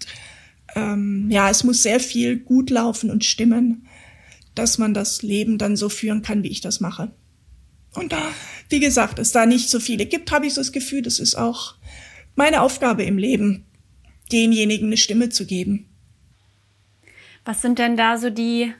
Ähm, 0.75 1.27
ja, 1.29 1.49
es 1.49 1.63
muss 1.63 1.83
sehr 1.83 1.99
viel 1.99 2.37
gut 2.37 2.69
laufen 2.69 3.09
und 3.09 3.25
stimmen, 3.25 3.87
dass 4.55 4.77
man 4.77 4.93
das 4.93 5.21
Leben 5.21 5.57
dann 5.57 5.75
so 5.75 5.89
führen 5.89 6.21
kann, 6.21 6.43
wie 6.43 6.49
ich 6.49 6.61
das 6.61 6.79
mache. 6.79 7.11
Und 7.93 8.11
da, 8.11 8.21
wie 8.69 8.79
gesagt, 8.79 9.19
es 9.19 9.31
da 9.31 9.45
nicht 9.45 9.69
so 9.69 9.79
viele 9.79 10.05
gibt, 10.05 10.31
habe 10.31 10.45
ich 10.47 10.53
so 10.53 10.61
das 10.61 10.71
Gefühl, 10.71 11.01
das 11.01 11.19
ist 11.19 11.35
auch 11.35 11.75
meine 12.35 12.61
Aufgabe 12.61 13.03
im 13.03 13.17
Leben, 13.17 13.66
denjenigen 14.31 14.87
eine 14.87 14.97
Stimme 14.97 15.29
zu 15.29 15.45
geben. 15.45 15.87
Was 17.45 17.61
sind 17.61 17.79
denn 17.79 17.95
da 17.95 18.17
so 18.17 18.29
die 18.29 18.73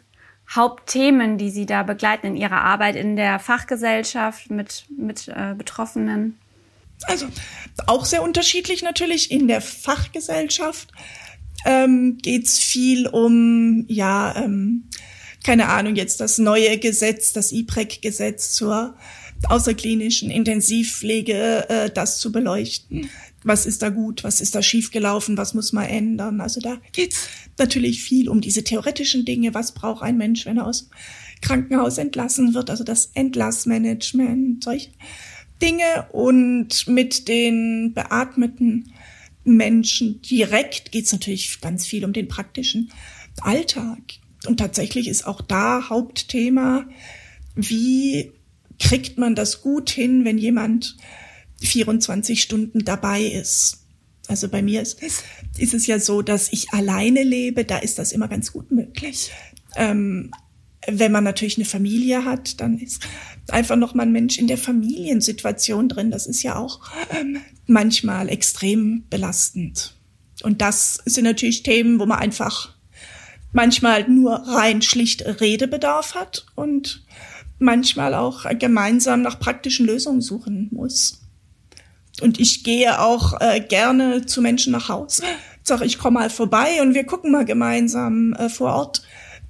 Hauptthemen, 0.50 1.38
die 1.38 1.50
Sie 1.50 1.66
da 1.66 1.84
begleiten 1.84 2.28
in 2.28 2.38
Ihrer 2.38 2.62
Arbeit 2.62 2.96
in 2.96 3.16
der 3.16 3.40
Fachgesellschaft 3.40 4.50
mit, 4.50 4.86
mit 4.98 5.28
äh, 5.28 5.56
Betroffenen? 5.58 6.38
Also 7.04 7.28
auch 7.86 8.06
sehr 8.06 8.24
unterschiedlich 8.24 8.82
natürlich. 8.82 9.32
In 9.32 9.48
der 9.48 9.62
Fachgesellschaft 9.62 10.90
ähm, 11.66 12.18
geht 12.22 12.50
viel 12.50 13.08
um, 13.08 13.86
ja, 13.88 14.36
ähm, 14.36 14.90
keine 15.44 15.70
Ahnung, 15.70 15.96
jetzt 15.96 16.20
das 16.20 16.38
neue 16.38 16.78
Gesetz, 16.78 17.34
das 17.34 17.52
IPREC-Gesetz 17.52 18.54
zur 18.54 18.96
außerklinischen 19.50 20.32
Intensivpflege, 20.32 21.70
äh, 21.70 21.90
das 21.90 22.20
zu 22.20 22.32
beleuchten. 22.32 23.10
Was 23.44 23.66
ist 23.66 23.82
da 23.82 23.90
gut, 23.90 24.24
was 24.24 24.42
ist 24.42 24.56
da 24.56 24.62
schiefgelaufen, 24.62 25.38
was 25.38 25.54
muss 25.54 25.72
man 25.72 25.86
ändern? 25.86 26.42
Also 26.42 26.60
da 26.60 26.78
geht's 26.92 27.30
natürlich 27.58 28.04
viel 28.04 28.30
um 28.30 28.42
diese 28.42 28.64
theoretischen 28.64 29.26
Dinge. 29.26 29.54
Was 29.54 29.74
braucht 29.74 30.04
ein 30.04 30.18
Mensch, 30.18 30.46
wenn 30.46 30.58
er 30.58 30.66
aus 30.66 30.90
Krankenhaus 31.42 31.98
entlassen 31.98 32.54
wird? 32.54 32.70
Also 32.70 32.84
das 32.84 33.12
Entlassmanagement, 33.14 34.64
solche 34.64 34.90
Dinge 35.62 36.08
und 36.12 36.88
mit 36.88 37.28
den 37.28 37.94
beatmeten 37.94 38.94
Menschen 39.44 40.22
direkt 40.22 40.92
geht 40.92 41.06
es 41.06 41.12
natürlich 41.14 41.62
ganz 41.62 41.86
viel 41.86 42.06
um 42.06 42.14
den 42.14 42.28
praktischen 42.28 42.92
Alltag. 43.42 44.00
Und 44.46 44.58
tatsächlich 44.58 45.08
ist 45.08 45.26
auch 45.26 45.42
da 45.42 45.90
Hauptthema, 45.90 46.86
wie 47.56 48.32
kriegt 48.80 49.18
man 49.18 49.36
das 49.36 49.62
gut 49.62 49.90
hin, 49.90 50.26
wenn 50.26 50.38
jemand 50.38 50.98
24 51.62 52.42
Stunden 52.42 52.86
dabei 52.86 53.24
ist. 53.24 53.86
Also 54.28 54.50
bei 54.50 54.62
mir 54.62 54.82
ist, 54.82 55.02
ist 55.58 55.74
es 55.74 55.88
ja 55.88 56.00
so, 56.00 56.22
dass 56.22 56.52
ich 56.52 56.72
alleine 56.74 57.24
lebe, 57.24 57.64
da 57.64 57.78
ist 57.78 57.98
das 57.98 58.12
immer 58.12 58.28
ganz 58.28 58.52
gut 58.52 58.72
möglich. 58.72 59.32
Ähm, 59.76 60.32
wenn 60.86 61.12
man 61.12 61.24
natürlich 61.24 61.58
eine 61.58 61.66
Familie 61.66 62.26
hat, 62.26 62.62
dann 62.62 62.78
ist 62.78 63.02
einfach 63.50 63.76
noch 63.76 63.94
mal 63.94 64.04
ein 64.04 64.12
Mensch 64.12 64.38
in 64.38 64.48
der 64.48 64.58
Familiensituation 64.58 65.90
drin. 65.90 66.12
Das 66.12 66.28
ist 66.28 66.44
ja 66.44 66.56
auch 66.58 66.82
ähm, 67.18 67.42
manchmal 67.66 68.30
extrem 68.30 69.04
belastend. 69.10 69.96
Und 70.44 70.62
das 70.62 71.02
sind 71.06 71.24
natürlich 71.24 71.64
Themen, 71.64 72.00
wo 72.00 72.06
man 72.06 72.20
einfach 72.20 72.76
manchmal 73.54 74.08
nur 74.10 74.34
rein 74.34 74.82
schlicht 74.82 75.24
Redebedarf 75.42 76.16
hat 76.16 76.46
und 76.56 77.04
manchmal 77.60 78.14
auch 78.14 78.46
gemeinsam 78.60 79.22
nach 79.22 79.40
praktischen 79.40 79.86
Lösungen 79.86 80.22
suchen 80.22 80.70
muss. 80.72 81.22
Und 82.22 82.40
ich 82.40 82.64
gehe 82.64 83.00
auch 83.00 83.40
äh, 83.40 83.60
gerne 83.60 84.26
zu 84.26 84.42
Menschen 84.42 84.72
nach 84.72 84.90
Hause. 84.90 85.24
Sag, 85.64 85.82
ich 85.82 86.00
komme 86.00 86.20
mal 86.20 86.30
vorbei 86.30 86.82
und 86.82 86.94
wir 86.94 87.04
gucken 87.04 87.32
mal 87.32 87.46
gemeinsam 87.46 88.34
äh, 88.34 88.50
vor 88.50 88.74
Ort, 88.74 89.04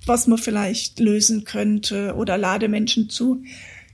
was 0.05 0.27
man 0.27 0.37
vielleicht 0.37 0.99
lösen 0.99 1.43
könnte 1.43 2.15
oder 2.15 2.37
lade 2.37 2.67
Menschen 2.67 3.09
zu 3.09 3.43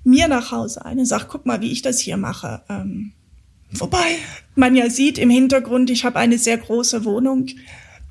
mir 0.03 0.27
nach 0.27 0.51
Hause 0.51 0.86
ein 0.86 0.99
und 0.99 1.05
sag, 1.05 1.27
guck 1.27 1.45
mal, 1.45 1.62
wie 1.62 1.71
ich 1.71 1.81
das 1.81 1.99
hier 1.99 2.17
mache. 2.17 2.62
Ähm, 2.69 3.13
wobei 3.71 4.17
man 4.55 4.75
ja 4.75 4.89
sieht 4.89 5.17
im 5.17 5.29
Hintergrund, 5.29 5.89
ich 5.89 6.05
habe 6.05 6.19
eine 6.19 6.38
sehr 6.38 6.57
große 6.57 7.05
Wohnung 7.05 7.47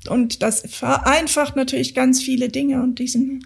und 0.07 0.41
das 0.41 0.63
vereinfacht 0.67 1.55
natürlich 1.55 1.93
ganz 1.93 2.21
viele 2.21 2.49
Dinge 2.49 2.81
und 2.81 2.99
diesen 2.99 3.45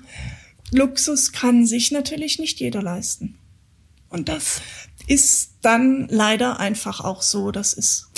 Luxus 0.72 1.32
kann 1.32 1.66
sich 1.66 1.92
natürlich 1.92 2.40
nicht 2.40 2.60
jeder 2.60 2.82
leisten. 2.82 3.38
Und 4.10 4.30
das 4.30 4.62
ist 5.08 5.58
dann 5.62 6.08
leider 6.10 6.60
einfach 6.60 7.04
auch 7.04 7.22
so. 7.22 7.52
Das 7.52 7.74
ist, 7.74 8.12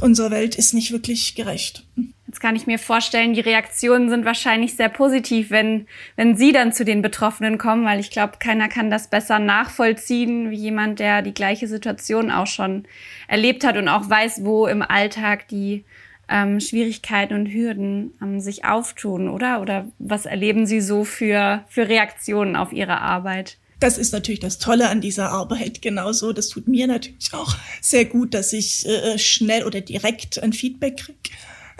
unsere 0.00 0.30
Welt 0.30 0.54
ist 0.54 0.72
nicht 0.72 0.92
wirklich 0.92 1.34
gerecht. 1.34 1.84
Jetzt 2.26 2.40
kann 2.40 2.56
ich 2.56 2.66
mir 2.66 2.78
vorstellen, 2.78 3.34
die 3.34 3.40
Reaktionen 3.40 4.08
sind 4.08 4.24
wahrscheinlich 4.24 4.74
sehr 4.74 4.88
positiv, 4.88 5.50
wenn, 5.50 5.86
wenn 6.16 6.36
Sie 6.36 6.52
dann 6.52 6.72
zu 6.72 6.84
den 6.84 7.02
Betroffenen 7.02 7.58
kommen, 7.58 7.84
weil 7.84 8.00
ich 8.00 8.10
glaube, 8.10 8.38
keiner 8.38 8.68
kann 8.68 8.90
das 8.90 9.08
besser 9.08 9.38
nachvollziehen 9.38 10.50
wie 10.50 10.56
jemand, 10.56 10.98
der 10.98 11.22
die 11.22 11.34
gleiche 11.34 11.68
Situation 11.68 12.30
auch 12.30 12.46
schon 12.46 12.86
erlebt 13.28 13.64
hat 13.64 13.76
und 13.76 13.88
auch 13.88 14.08
weiß, 14.08 14.44
wo 14.44 14.66
im 14.66 14.82
Alltag 14.82 15.48
die 15.48 15.84
ähm, 16.28 16.58
Schwierigkeiten 16.58 17.34
und 17.34 17.46
Hürden 17.46 18.14
ähm, 18.22 18.40
sich 18.40 18.64
auftun, 18.64 19.28
oder? 19.28 19.60
Oder 19.60 19.86
was 19.98 20.26
erleben 20.26 20.66
Sie 20.66 20.80
so 20.80 21.04
für, 21.04 21.64
für 21.68 21.88
Reaktionen 21.88 22.56
auf 22.56 22.72
Ihre 22.72 23.00
Arbeit? 23.00 23.58
Das 23.80 23.98
ist 23.98 24.12
natürlich 24.12 24.40
das 24.40 24.58
Tolle 24.58 24.88
an 24.88 25.00
dieser 25.00 25.30
Arbeit 25.30 25.82
genauso. 25.82 26.32
Das 26.32 26.48
tut 26.48 26.68
mir 26.68 26.86
natürlich 26.86 27.32
auch 27.32 27.56
sehr 27.80 28.04
gut, 28.04 28.34
dass 28.34 28.52
ich 28.52 28.86
äh, 28.86 29.18
schnell 29.18 29.64
oder 29.64 29.80
direkt 29.80 30.42
ein 30.42 30.52
Feedback 30.52 30.98
kriege. 30.98 31.18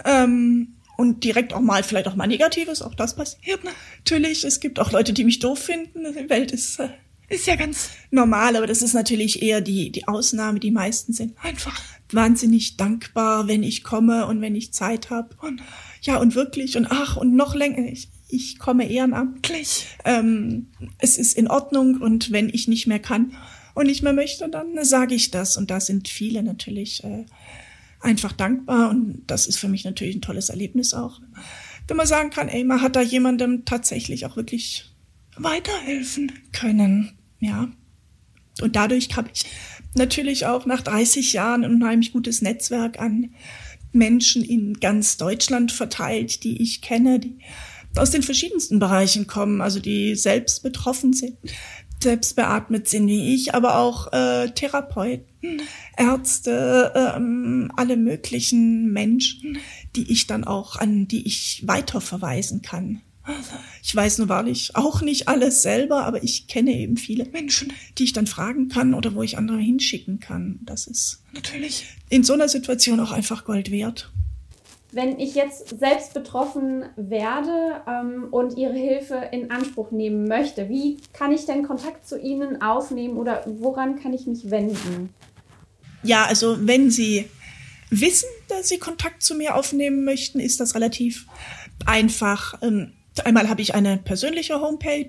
Ähm, 0.04 0.74
und 0.96 1.24
direkt 1.24 1.52
auch 1.52 1.61
mal 1.61 1.83
vielleicht 1.83 2.07
auch 2.07 2.14
mal 2.14 2.26
Negatives, 2.26 2.83
auch 2.83 2.94
das 2.94 3.16
passiert 3.16 3.61
natürlich. 3.64 4.44
Es 4.44 4.61
gibt 4.61 4.78
auch 4.78 4.92
Leute, 4.92 5.12
die 5.12 5.24
mich 5.24 5.40
doof 5.40 5.59
finden. 5.59 6.04
Die 6.04 6.30
Welt 6.30 6.52
ist, 6.52 6.78
äh, 6.78 6.88
ist 7.28 7.46
ja 7.46 7.57
ganz 7.57 7.90
normal, 8.11 8.57
aber 8.57 8.66
das 8.66 8.83
ist 8.83 8.94
natürlich 8.94 9.42
eher 9.42 9.61
die, 9.61 9.90
die 9.90 10.07
Ausnahme. 10.07 10.61
Die 10.61 10.70
meisten 10.70 11.12
sind 11.12 11.35
einfach 11.42 11.80
wahnsinnig 12.11 12.77
dankbar, 12.77 13.49
wenn 13.49 13.62
ich 13.62 13.83
komme 13.83 14.27
und 14.27 14.40
wenn 14.40 14.55
ich 14.55 14.73
Zeit 14.73 15.11
habe. 15.11 15.37
Und 15.40 15.62
ja, 16.03 16.17
und 16.17 16.35
wirklich, 16.35 16.77
und 16.77 16.87
ach, 16.90 17.17
und 17.17 17.35
noch 17.35 17.55
länger. 17.55 17.87
Ich, 17.90 18.09
ich 18.29 18.59
komme 18.59 18.88
ehrenamtlich. 18.88 19.87
Ähm, 20.05 20.69
es 20.99 21.19
ist 21.19 21.37
in 21.37 21.49
Ordnung 21.49 22.01
und 22.01 22.31
wenn 22.31 22.49
ich 22.49 22.69
nicht 22.69 22.87
mehr 22.87 22.99
kann 22.99 23.33
und 23.75 23.87
nicht 23.87 24.03
mehr 24.03 24.12
möchte, 24.12 24.49
dann 24.49 24.83
sage 24.85 25.14
ich 25.14 25.31
das. 25.31 25.57
Und 25.57 25.71
da 25.71 25.81
sind 25.81 26.09
viele 26.09 26.43
natürlich 26.43 27.03
äh, 27.05 27.25
einfach 28.01 28.33
dankbar 28.33 28.90
und 28.90 29.23
das 29.27 29.47
ist 29.47 29.59
für 29.59 29.69
mich 29.69 29.85
natürlich 29.85 30.17
ein 30.17 30.23
tolles 30.23 30.51
Erlebnis 30.51 30.95
auch. 30.95 31.21
Wenn 31.88 31.97
man 31.97 32.07
sagen 32.07 32.31
kann, 32.31 32.49
ey, 32.49 32.64
man 32.64 32.83
hat 32.83 32.97
da 32.97 33.03
jemandem 33.03 33.64
tatsächlich 33.64 34.27
auch 34.27 34.37
wirklich 34.37 34.95
weiterhelfen 35.37 36.33
können. 36.53 37.12
Ja. 37.40 37.69
Und 38.61 38.77
dadurch 38.77 39.09
habe 39.17 39.31
ich 39.35 39.47
natürlich 39.96 40.46
auch 40.46 40.66
nach 40.66 40.83
30 40.83 41.33
Jahren 41.33 41.64
ein 41.64 41.74
unheimlich 41.74 42.12
gutes 42.12 42.42
Netzwerk 42.42 43.00
an 43.00 43.35
Menschen 43.92 44.44
in 44.44 44.74
ganz 44.80 45.16
Deutschland 45.16 45.72
verteilt, 45.72 46.44
die 46.44 46.61
ich 46.61 46.83
kenne, 46.83 47.20
die 47.20 47.38
aus 47.96 48.11
den 48.11 48.22
verschiedensten 48.22 48.80
Bereichen 48.80 49.26
kommen, 49.26 49.61
also 49.61 49.78
die 49.78 50.16
selbst 50.16 50.62
betroffen 50.62 51.12
sind, 51.12 51.37
selbst 52.02 52.35
beatmet 52.35 52.88
sind 52.88 53.07
wie 53.07 53.35
ich, 53.35 53.54
aber 53.54 53.78
auch 53.78 54.12
äh, 54.12 54.50
Therapeuten, 54.50 55.62
Ärzte, 55.96 56.92
ähm, 56.94 57.70
alle 57.76 57.96
möglichen 57.96 58.92
Menschen, 58.92 59.59
die 59.94 60.11
ich 60.11 60.26
dann 60.26 60.44
auch 60.44 60.76
an 60.76 61.07
die 61.07 61.26
ich 61.26 61.62
weiterverweisen 61.66 62.62
kann. 62.62 63.00
Ich 63.82 63.94
weiß 63.94 64.18
nur 64.18 64.28
wahrlich 64.28 64.76
auch 64.76 65.00
nicht 65.00 65.28
alles 65.28 65.62
selber, 65.62 66.04
aber 66.04 66.22
ich 66.22 66.46
kenne 66.46 66.72
eben 66.72 66.96
viele 66.96 67.24
Menschen, 67.26 67.72
die 67.96 68.04
ich 68.04 68.12
dann 68.12 68.26
fragen 68.26 68.68
kann 68.68 68.94
oder 68.94 69.14
wo 69.14 69.22
ich 69.22 69.38
andere 69.38 69.58
hinschicken 69.58 70.20
kann. 70.20 70.60
Das 70.62 70.87
ist 70.87 71.22
natürlich 71.32 71.87
in 72.10 72.22
so 72.22 72.34
einer 72.34 72.48
Situation 72.48 73.00
auch 73.00 73.12
einfach 73.12 73.44
Gold 73.44 73.70
wert. 73.70 74.10
Wenn 74.92 75.18
ich 75.18 75.34
jetzt 75.34 75.80
selbst 75.80 76.14
betroffen 76.14 76.84
werde 76.96 77.82
ähm, 77.88 78.28
und 78.30 78.56
Ihre 78.56 78.74
Hilfe 78.74 79.28
in 79.32 79.50
Anspruch 79.50 79.90
nehmen 79.90 80.28
möchte, 80.28 80.68
wie 80.68 80.98
kann 81.12 81.32
ich 81.32 81.46
denn 81.46 81.64
Kontakt 81.64 82.06
zu 82.06 82.18
Ihnen 82.18 82.62
aufnehmen 82.62 83.16
oder 83.16 83.42
woran 83.46 84.00
kann 84.00 84.12
ich 84.12 84.26
mich 84.26 84.50
wenden? 84.50 85.12
Ja, 86.04 86.26
also 86.26 86.58
wenn 86.66 86.90
Sie 86.90 87.28
wissen, 87.90 88.28
dass 88.48 88.68
Sie 88.68 88.78
Kontakt 88.78 89.22
zu 89.22 89.34
mir 89.34 89.56
aufnehmen 89.56 90.04
möchten, 90.04 90.38
ist 90.38 90.60
das 90.60 90.74
relativ 90.74 91.26
einfach. 91.87 92.62
Ähm, 92.62 92.92
einmal 93.20 93.48
habe 93.48 93.62
ich 93.62 93.74
eine 93.74 93.96
persönliche 93.98 94.61
Homepage 94.61 95.09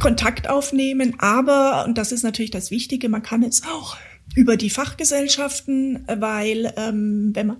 Kontakt 0.00 0.48
aufnehmen, 0.48 1.14
aber, 1.18 1.84
und 1.86 1.96
das 1.96 2.12
ist 2.12 2.22
natürlich 2.22 2.50
das 2.50 2.70
Wichtige, 2.70 3.08
man 3.08 3.22
kann 3.22 3.42
es 3.42 3.62
auch 3.64 3.96
über 4.34 4.56
die 4.56 4.70
Fachgesellschaften, 4.70 6.04
weil 6.08 6.72
ähm, 6.76 7.30
wenn 7.34 7.46
man 7.46 7.58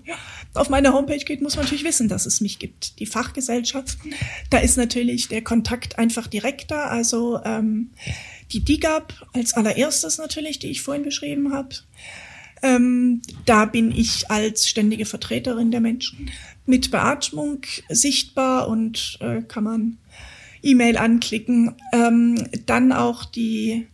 auf 0.53 0.69
meine 0.69 0.93
Homepage 0.93 1.23
geht, 1.23 1.41
muss 1.41 1.55
man 1.55 1.65
natürlich 1.65 1.85
wissen, 1.85 2.09
dass 2.09 2.25
es 2.25 2.41
mich 2.41 2.59
gibt. 2.59 2.99
Die 2.99 3.05
Fachgesellschaften, 3.05 4.13
da 4.49 4.57
ist 4.57 4.75
natürlich 4.75 5.29
der 5.29 5.43
Kontakt 5.43 5.97
einfach 5.97 6.27
direkter. 6.27 6.91
Also 6.91 7.39
ähm, 7.45 7.91
die 8.51 8.63
DIGAB 8.63 9.13
als 9.33 9.53
allererstes 9.53 10.17
natürlich, 10.17 10.59
die 10.59 10.69
ich 10.69 10.81
vorhin 10.81 11.03
beschrieben 11.03 11.53
habe. 11.53 11.75
Ähm, 12.61 13.21
da 13.45 13.65
bin 13.65 13.91
ich 13.91 14.31
als 14.31 14.67
ständige 14.67 15.05
Vertreterin 15.05 15.71
der 15.71 15.81
Menschen 15.81 16.31
mit 16.65 16.89
Beatmung 16.89 17.61
sichtbar 17.89 18.67
und 18.67 19.17
äh, 19.21 19.41
kann 19.41 19.63
man 19.63 19.97
E-Mail 20.63 20.97
anklicken. 20.97 21.75
Ähm, 21.93 22.47
dann 22.65 22.91
auch 22.91 23.25
die 23.25 23.87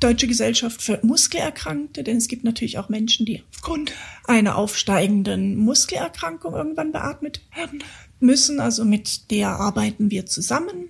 Deutsche 0.00 0.26
Gesellschaft 0.26 0.80
für 0.80 0.98
Muskelerkrankte, 1.02 2.02
denn 2.02 2.16
es 2.16 2.26
gibt 2.26 2.42
natürlich 2.42 2.78
auch 2.78 2.88
Menschen, 2.88 3.26
die 3.26 3.42
aufgrund 3.54 3.92
einer 4.24 4.56
aufsteigenden 4.56 5.56
Muskelerkrankung 5.56 6.54
irgendwann 6.54 6.90
beatmet 6.90 7.42
werden 7.54 7.84
müssen. 8.18 8.60
Also 8.60 8.84
mit 8.84 9.30
der 9.30 9.50
arbeiten 9.50 10.10
wir 10.10 10.24
zusammen. 10.24 10.88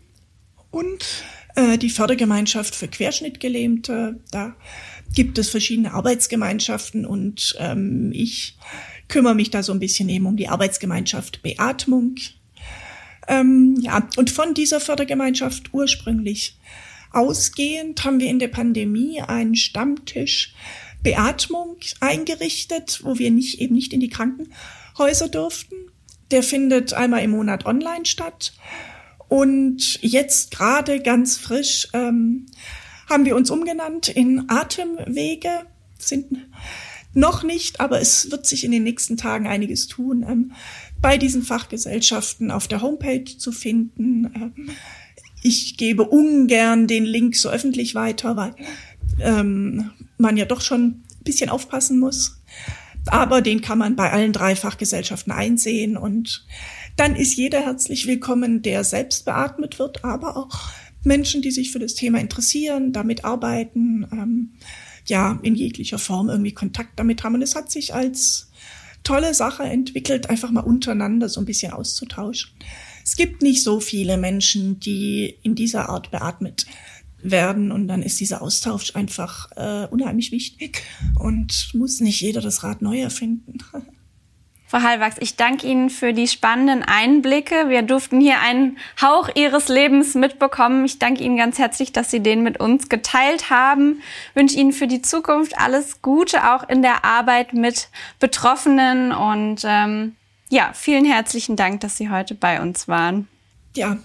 Und 0.71 1.05
äh, 1.57 1.79
die 1.79 1.91
Fördergemeinschaft 1.91 2.75
für 2.75 2.89
Querschnittgelähmte, 2.89 4.21
da 4.31 4.55
gibt 5.15 5.39
es 5.39 5.51
verschiedene 5.51 5.93
Arbeitsgemeinschaften 5.93 7.05
und 7.05 7.57
ähm, 7.59 8.11
ich 8.13 8.57
kümmere 9.09 9.35
mich 9.35 9.51
da 9.51 9.63
so 9.63 9.73
ein 9.73 9.81
bisschen 9.81 10.09
eben 10.09 10.27
um 10.27 10.37
die 10.37 10.49
Arbeitsgemeinschaft 10.49 11.43
Beatmung. 11.43 12.17
Ähm, 13.29 13.77
ja, 13.81 14.09
und 14.17 14.31
von 14.31 14.55
dieser 14.55 14.81
Fördergemeinschaft 14.81 15.75
ursprünglich 15.75 16.59
ausgehend 17.13 18.05
haben 18.05 18.21
wir 18.21 18.29
in 18.29 18.39
der 18.39 18.49
Pandemie 18.49 19.21
einen 19.21 19.57
Stammtisch 19.57 20.55
Beatmung 21.03 21.77
eingerichtet, 22.01 23.01
wo 23.03 23.19
wir 23.19 23.31
nicht, 23.31 23.61
eben 23.61 23.75
nicht 23.75 23.93
in 23.93 24.01
die 24.01 24.11
Krankenhäuser 24.11 25.29
durften. 25.29 25.75
Der 26.31 26.43
findet 26.43 26.93
einmal 26.93 27.23
im 27.23 27.31
Monat 27.31 27.67
online 27.67 28.07
statt. 28.07 28.53
Und 29.31 30.03
jetzt 30.03 30.51
gerade 30.51 31.01
ganz 31.01 31.39
frisch 31.39 31.87
ähm, 31.93 32.47
haben 33.09 33.25
wir 33.25 33.37
uns 33.37 33.49
umgenannt 33.53 34.09
in 34.09 34.47
Atemwege. 34.49 35.51
Sind 35.99 36.49
noch 37.15 37.45
nicht, 37.45 37.79
aber 37.79 38.01
es 38.01 38.33
wird 38.33 38.45
sich 38.45 38.65
in 38.65 38.73
den 38.73 38.83
nächsten 38.83 39.17
Tagen 39.17 39.47
einiges 39.47 39.87
tun. 39.87 40.27
Ähm, 40.29 40.53
bei 41.01 41.17
diesen 41.17 41.45
Fachgesellschaften 41.45 42.51
auf 42.51 42.67
der 42.67 42.83
Homepage 42.83 43.25
zu 43.25 43.53
finden. 43.53 44.33
Ähm, 44.35 44.71
ich 45.45 45.77
gebe 45.77 46.03
ungern 46.03 46.89
den 46.89 47.05
Link 47.05 47.37
so 47.37 47.51
öffentlich 47.51 47.95
weiter, 47.95 48.37
weil 48.37 48.57
ähm, 49.21 49.93
man 50.19 50.37
ja 50.37 50.45
doch 50.45 50.61
schon 50.61 50.83
ein 50.83 51.05
bisschen 51.23 51.51
aufpassen 51.51 52.01
muss. 52.01 52.43
Aber 53.07 53.43
den 53.43 53.61
kann 53.61 53.79
man 53.79 53.95
bei 53.95 54.11
allen 54.11 54.33
drei 54.33 54.57
Fachgesellschaften 54.57 55.33
einsehen 55.33 55.97
und 55.97 56.45
dann 57.01 57.17
ist 57.17 57.35
jeder 57.35 57.63
herzlich 57.63 58.07
willkommen, 58.07 58.61
der 58.61 58.85
selbst 58.85 59.25
beatmet 59.25 59.79
wird, 59.79 60.05
aber 60.05 60.37
auch 60.37 60.69
Menschen, 61.03 61.41
die 61.41 61.51
sich 61.51 61.71
für 61.71 61.79
das 61.79 61.95
Thema 61.95 62.21
interessieren, 62.21 62.93
damit 62.93 63.25
arbeiten, 63.25 64.07
ähm, 64.13 64.53
ja, 65.07 65.41
in 65.43 65.55
jeglicher 65.55 65.99
Form 65.99 66.29
irgendwie 66.29 66.53
Kontakt 66.53 66.99
damit 66.99 67.25
haben. 67.25 67.37
Und 67.37 67.41
es 67.43 67.57
hat 67.57 67.71
sich 67.71 67.95
als 67.95 68.51
tolle 69.03 69.33
Sache 69.33 69.63
entwickelt, 69.63 70.29
einfach 70.29 70.51
mal 70.51 70.61
untereinander 70.61 71.31
so 71.31 71.41
ein 71.41 71.47
bisschen 71.47 71.73
auszutauschen. 71.73 72.51
Es 73.03 73.17
gibt 73.17 73.41
nicht 73.41 73.63
so 73.63 73.81
viele 73.81 74.19
Menschen, 74.19 74.79
die 74.79 75.39
in 75.43 75.55
dieser 75.55 75.89
Art 75.89 76.11
beatmet 76.11 76.67
werden 77.23 77.73
und 77.73 77.89
dann 77.89 78.03
ist 78.03 78.21
dieser 78.21 78.43
Austausch 78.43 78.95
einfach 78.95 79.51
äh, 79.57 79.87
unheimlich 79.87 80.33
wichtig 80.33 80.83
und 81.19 81.71
muss 81.73 82.01
nicht 82.01 82.21
jeder 82.21 82.43
das 82.43 82.63
Rad 82.63 82.83
neu 82.83 83.01
erfinden. 83.01 83.57
Frau 84.71 84.83
Hallwachs, 84.83 85.17
ich 85.19 85.35
danke 85.35 85.67
Ihnen 85.67 85.91
für 85.91 86.13
die 86.13 86.29
spannenden 86.29 86.85
Einblicke. 86.85 87.69
Wir 87.69 87.83
durften 87.83 88.21
hier 88.21 88.39
einen 88.39 88.79
Hauch 89.03 89.29
Ihres 89.35 89.67
Lebens 89.67 90.15
mitbekommen. 90.15 90.85
Ich 90.85 91.01
danke 91.01 91.25
Ihnen 91.25 91.37
ganz 91.37 91.59
herzlich, 91.59 91.91
dass 91.91 92.13
Sie 92.13 92.21
den 92.21 92.45
mit 92.45 92.61
uns 92.61 92.89
geteilt 92.89 93.51
haben. 93.51 94.01
Ich 94.29 94.37
wünsche 94.37 94.57
Ihnen 94.57 94.71
für 94.71 94.87
die 94.87 95.03
Zukunft 95.03 95.59
alles 95.59 96.03
Gute, 96.03 96.55
auch 96.55 96.69
in 96.69 96.83
der 96.83 97.05
Arbeit 97.05 97.53
mit 97.53 97.89
Betroffenen. 98.21 99.11
Und 99.11 99.63
ähm, 99.65 100.15
ja, 100.51 100.71
vielen 100.73 101.05
herzlichen 101.05 101.57
Dank, 101.57 101.81
dass 101.81 101.97
Sie 101.97 102.09
heute 102.09 102.37
bei 102.37 102.63
uns 102.63 102.87
waren. 102.87 103.27
Ja, 103.75 103.99